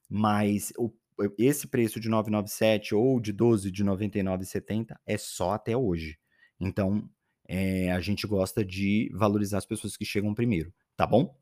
Mas 0.09 0.71
o, 0.77 0.91
esse 1.37 1.67
preço 1.67 1.99
de 1.99 2.09
997 2.09 2.95
ou 2.95 3.19
de 3.19 3.31
12 3.33 3.69
de 3.69 3.83
99,70 3.83 4.95
é 5.05 5.17
só 5.17 5.51
até 5.51 5.75
hoje. 5.75 6.17
Então, 6.59 7.07
é, 7.47 7.91
a 7.91 7.99
gente 7.99 8.25
gosta 8.25 8.63
de 8.63 9.11
valorizar 9.13 9.57
as 9.57 9.65
pessoas 9.65 9.97
que 9.97 10.05
chegam 10.05 10.33
primeiro, 10.33 10.73
tá 10.95 11.05
bom? 11.05 11.35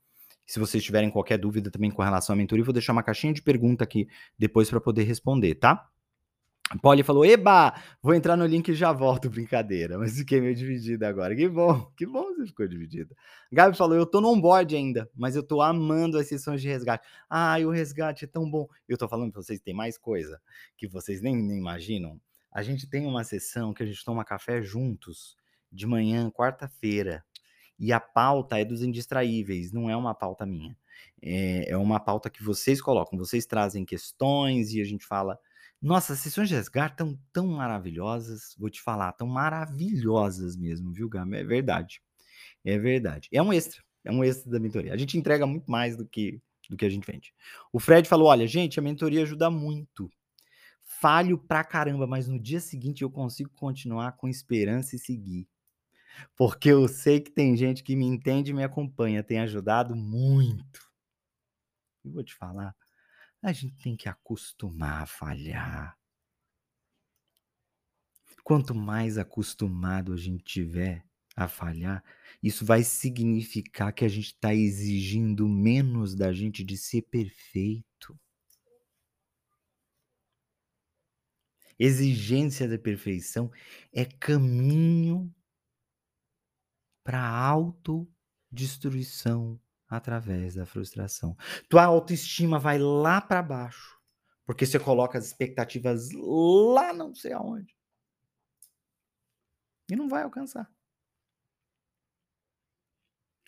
Se 0.47 0.59
vocês 0.59 0.83
tiverem 0.83 1.11
qualquer 1.11 1.37
dúvida 1.37 1.69
também 1.69 1.91
com 1.91 2.01
relação 2.01 2.33
à 2.33 2.35
mentoria, 2.35 2.65
vou 2.65 2.73
deixar 2.73 2.91
uma 2.91 3.03
caixinha 3.03 3.33
de 3.33 3.41
pergunta 3.41 3.83
aqui 3.83 4.07
depois 4.37 4.69
para 4.69 4.81
poder 4.81 5.03
responder, 5.03 5.55
tá? 5.55 5.87
Polly 6.79 7.03
falou: 7.03 7.25
Eba, 7.25 7.73
vou 8.01 8.13
entrar 8.13 8.37
no 8.37 8.45
link 8.45 8.69
e 8.69 8.73
já 8.73 8.91
volto, 8.91 9.29
brincadeira. 9.29 9.97
Mas 9.97 10.17
fiquei 10.17 10.39
meio 10.39 10.55
dividida 10.55 11.07
agora. 11.07 11.35
Que 11.35 11.47
bom, 11.49 11.91
que 11.97 12.05
bom 12.05 12.33
você 12.33 12.45
ficou 12.45 12.67
dividida. 12.67 13.15
Gabi 13.51 13.75
falou: 13.75 13.97
Eu 13.97 14.05
tô 14.05 14.21
no 14.21 14.29
onboard 14.29 14.75
ainda, 14.75 15.09
mas 15.15 15.35
eu 15.35 15.43
tô 15.43 15.61
amando 15.61 16.17
as 16.17 16.27
sessões 16.27 16.61
de 16.61 16.67
resgate. 16.67 17.07
Ai, 17.29 17.65
o 17.65 17.69
resgate 17.69 18.25
é 18.25 18.27
tão 18.27 18.49
bom. 18.49 18.67
Eu 18.87 18.97
tô 18.97 19.07
falando 19.07 19.31
pra 19.31 19.41
vocês 19.41 19.59
tem 19.59 19.73
mais 19.73 19.97
coisa 19.97 20.39
que 20.77 20.87
vocês 20.87 21.21
nem, 21.21 21.35
nem 21.35 21.57
imaginam. 21.57 22.19
A 22.51 22.61
gente 22.61 22.87
tem 22.87 23.05
uma 23.05 23.23
sessão 23.23 23.73
que 23.73 23.81
a 23.83 23.85
gente 23.85 24.03
toma 24.03 24.25
café 24.25 24.61
juntos 24.61 25.37
de 25.71 25.87
manhã, 25.87 26.29
quarta-feira. 26.29 27.23
E 27.79 27.91
a 27.91 27.99
pauta 27.99 28.59
é 28.59 28.65
dos 28.65 28.83
indistraíveis, 28.83 29.71
não 29.71 29.89
é 29.89 29.95
uma 29.95 30.13
pauta 30.13 30.45
minha. 30.45 30.77
É, 31.21 31.71
é 31.71 31.77
uma 31.77 31.99
pauta 31.99 32.29
que 32.29 32.43
vocês 32.43 32.81
colocam, 32.81 33.17
vocês 33.17 33.45
trazem 33.45 33.85
questões 33.85 34.73
e 34.73 34.81
a 34.81 34.83
gente 34.83 35.05
fala 35.05 35.39
nossa, 35.81 36.13
as 36.13 36.19
sessões 36.19 36.49
de 36.49 36.55
resgate 36.55 36.93
estão 36.93 37.17
tão 37.33 37.47
maravilhosas, 37.47 38.55
vou 38.57 38.69
te 38.69 38.81
falar, 38.81 39.11
tão 39.13 39.27
maravilhosas 39.27 40.55
mesmo, 40.55 40.91
viu, 40.93 41.09
Gama? 41.09 41.37
É 41.37 41.43
verdade. 41.43 42.01
É 42.65 42.77
verdade. 42.79 43.29
É 43.31 43.41
um 43.41 43.53
extra, 43.53 43.81
é 44.05 44.11
um 44.11 44.23
extra 44.23 44.51
da 44.51 44.59
mentoria. 44.59 44.93
A 44.93 44.97
gente 44.97 45.17
entrega 45.17 45.45
muito 45.47 45.69
mais 45.71 45.97
do 45.97 46.05
que 46.07 46.41
do 46.69 46.77
que 46.77 46.85
a 46.85 46.89
gente 46.89 47.05
vende. 47.05 47.33
O 47.73 47.79
Fred 47.79 48.07
falou: 48.07 48.27
olha, 48.27 48.47
gente, 48.47 48.79
a 48.79 48.83
mentoria 48.83 49.23
ajuda 49.23 49.49
muito. 49.51 50.09
Falho 50.83 51.37
pra 51.37 51.63
caramba, 51.63 52.07
mas 52.07 52.27
no 52.27 52.39
dia 52.39 52.59
seguinte 52.59 53.01
eu 53.03 53.09
consigo 53.09 53.49
continuar 53.51 54.13
com 54.13 54.27
esperança 54.27 54.95
e 54.95 54.99
seguir. 54.99 55.47
Porque 56.37 56.69
eu 56.69 56.87
sei 56.87 57.19
que 57.21 57.31
tem 57.31 57.55
gente 57.57 57.83
que 57.83 57.95
me 57.95 58.05
entende 58.05 58.51
e 58.51 58.53
me 58.53 58.63
acompanha, 58.63 59.23
tem 59.23 59.39
ajudado 59.39 59.95
muito. 59.95 60.81
Eu 62.03 62.11
vou 62.11 62.23
te 62.23 62.33
falar, 62.35 62.75
a 63.41 63.51
gente 63.51 63.75
tem 63.81 63.97
que 63.97 64.07
acostumar 64.07 65.03
a 65.03 65.07
falhar. 65.07 65.97
Quanto 68.43 68.75
mais 68.75 69.17
acostumado 69.17 70.13
a 70.13 70.17
gente 70.17 70.43
tiver 70.43 71.03
a 71.35 71.47
falhar, 71.47 72.03
isso 72.43 72.63
vai 72.65 72.83
significar 72.83 73.93
que 73.93 74.05
a 74.05 74.07
gente 74.07 74.33
está 74.33 74.53
exigindo 74.53 75.47
menos 75.47 76.15
da 76.15 76.33
gente 76.33 76.63
de 76.63 76.77
ser 76.77 77.01
perfeito. 77.03 78.19
Exigência 81.79 82.67
da 82.67 82.77
perfeição 82.77 83.49
é 83.91 84.05
caminho 84.05 85.33
para 87.03 87.27
autodestruição 87.27 89.59
através 89.91 90.55
da 90.55 90.65
frustração. 90.65 91.35
Tua 91.69 91.83
autoestima 91.83 92.57
vai 92.57 92.79
lá 92.79 93.19
para 93.19 93.43
baixo, 93.43 93.99
porque 94.45 94.65
você 94.65 94.79
coloca 94.79 95.17
as 95.17 95.25
expectativas 95.25 96.09
lá 96.13 96.93
não 96.93 97.13
sei 97.13 97.33
aonde. 97.33 97.75
E 99.89 99.95
não 99.95 100.07
vai 100.07 100.23
alcançar. 100.23 100.71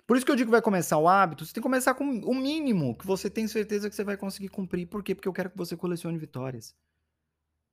Por 0.05 0.17
isso 0.17 0.25
que 0.25 0.31
eu 0.31 0.35
digo 0.35 0.49
que 0.49 0.51
vai 0.51 0.61
começar 0.61 0.97
o 0.97 1.07
hábito, 1.07 1.45
você 1.45 1.53
tem 1.53 1.61
que 1.61 1.65
começar 1.65 1.93
com 1.95 2.03
o 2.03 2.35
mínimo 2.35 2.97
que 2.97 3.07
você 3.07 3.29
tem 3.29 3.47
certeza 3.47 3.89
que 3.89 3.95
você 3.95 4.03
vai 4.03 4.17
conseguir 4.17 4.49
cumprir. 4.49 4.85
Por 4.85 5.01
quê? 5.01 5.15
Porque 5.15 5.27
eu 5.27 5.33
quero 5.33 5.49
que 5.49 5.57
você 5.57 5.77
colecione 5.77 6.17
vitórias. 6.17 6.75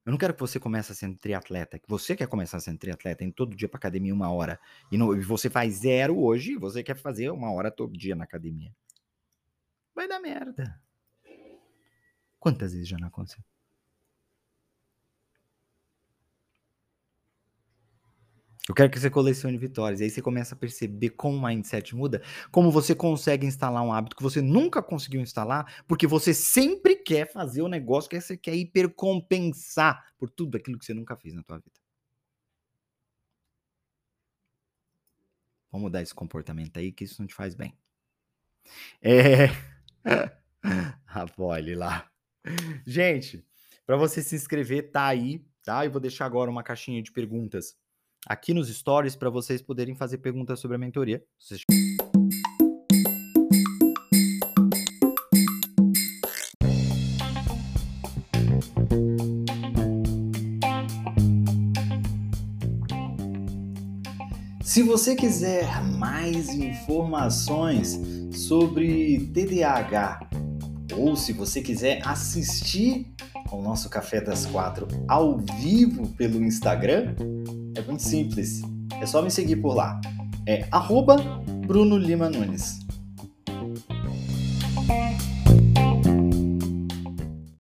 Eu 0.05 0.11
não 0.11 0.19
quero 0.19 0.33
que 0.33 0.41
você 0.41 0.59
comece 0.59 0.95
sendo 0.95 1.19
triatleta, 1.19 1.79
que 1.79 1.89
você 1.89 2.17
quer 2.17 2.27
começar 2.27 2.59
sendo 2.61 2.79
triatleta, 2.79 3.23
indo 3.23 3.35
todo 3.35 3.55
dia 3.55 3.69
para 3.69 3.79
academia 3.79 4.15
uma 4.15 4.33
hora, 4.33 4.59
e, 4.91 4.97
não, 4.97 5.15
e 5.15 5.21
você 5.21 5.51
faz 5.51 5.75
zero 5.75 6.19
hoje, 6.19 6.57
você 6.57 6.83
quer 6.83 6.97
fazer 6.97 7.31
uma 7.31 7.53
hora 7.53 7.71
todo 7.71 7.97
dia 7.97 8.17
na 8.17 8.25
academia. 8.25 8.75
Vai 9.95 10.09
dar 10.09 10.21
merda. 10.21 10.81
Quantas 12.39 12.73
vezes 12.73 12.89
já 12.89 12.97
não 12.99 13.09
aconteceu? 13.09 13.45
Eu 18.71 18.75
quero 18.75 18.89
que 18.89 19.01
você 19.01 19.11
colecione 19.11 19.59
vitórias. 19.59 20.01
E 20.01 20.05
aí 20.05 20.11
você 20.11 20.23
começa 20.23 20.55
a 20.55 20.57
perceber 20.57 21.11
como 21.11 21.37
o 21.37 21.43
mindset 21.43 21.97
muda, 21.97 22.23
como 22.53 22.71
você 22.71 22.95
consegue 22.95 23.45
instalar 23.45 23.83
um 23.83 23.93
hábito 23.93 24.15
que 24.15 24.23
você 24.23 24.41
nunca 24.41 24.81
conseguiu 24.81 25.21
instalar, 25.21 25.83
porque 25.89 26.07
você 26.07 26.33
sempre 26.33 26.95
quer 26.95 27.27
fazer 27.27 27.63
o 27.63 27.69
negócio 27.69 28.09
que 28.09 28.21
você 28.21 28.37
quer 28.37 28.55
hipercompensar 28.55 30.15
por 30.17 30.31
tudo 30.31 30.57
aquilo 30.57 30.79
que 30.79 30.85
você 30.85 30.95
nunca 30.95 31.17
fez 31.17 31.35
na 31.35 31.43
tua 31.43 31.59
vida. 31.59 31.81
Vamos 35.73 35.87
mudar 35.87 36.03
esse 36.03 36.15
comportamento 36.15 36.79
aí, 36.79 36.93
que 36.93 37.03
isso 37.03 37.21
não 37.21 37.27
te 37.27 37.35
faz 37.35 37.57
bem. 37.57 37.77
É. 39.03 39.49
Apoie 41.07 41.75
lá. 41.75 42.09
Gente, 42.87 43.45
para 43.85 43.97
você 43.97 44.23
se 44.23 44.37
inscrever, 44.37 44.93
tá 44.93 45.09
aí, 45.09 45.45
tá? 45.65 45.85
Eu 45.85 45.91
vou 45.91 46.01
deixar 46.01 46.25
agora 46.25 46.49
uma 46.49 46.63
caixinha 46.63 47.03
de 47.03 47.11
perguntas 47.11 47.80
aqui 48.27 48.53
nos 48.53 48.69
stories 48.69 49.17
para 49.17 49.31
vocês 49.31 49.63
poderem 49.63 49.95
fazer 49.95 50.19
perguntas 50.19 50.61
sobre 50.61 50.77
a 50.77 50.79
mentoria. 50.79 51.23
Vocês... 51.39 51.63
Se 64.63 64.85
você 64.85 65.17
quiser 65.17 65.83
mais 65.99 66.49
informações 66.51 68.01
sobre 68.33 69.19
TDAH 69.35 70.31
ou 70.97 71.17
se 71.17 71.33
você 71.33 71.61
quiser 71.61 72.01
assistir 72.07 73.13
ao 73.51 73.61
nosso 73.61 73.91
Café 73.91 74.21
das 74.21 74.47
Quatro 74.47 74.87
ao 75.09 75.39
vivo 75.39 76.07
pelo 76.11 76.41
Instagram, 76.45 77.17
é 77.81 77.87
muito 77.87 78.03
simples. 78.03 78.63
É 79.01 79.07
só 79.07 79.23
me 79.23 79.31
seguir 79.31 79.57
por 79.57 79.75
lá. 79.75 80.01
É 80.47 80.67
arroba 80.71 81.17
Bruno 81.67 81.97
Lima 81.97 82.29
Nunes. 82.29 82.81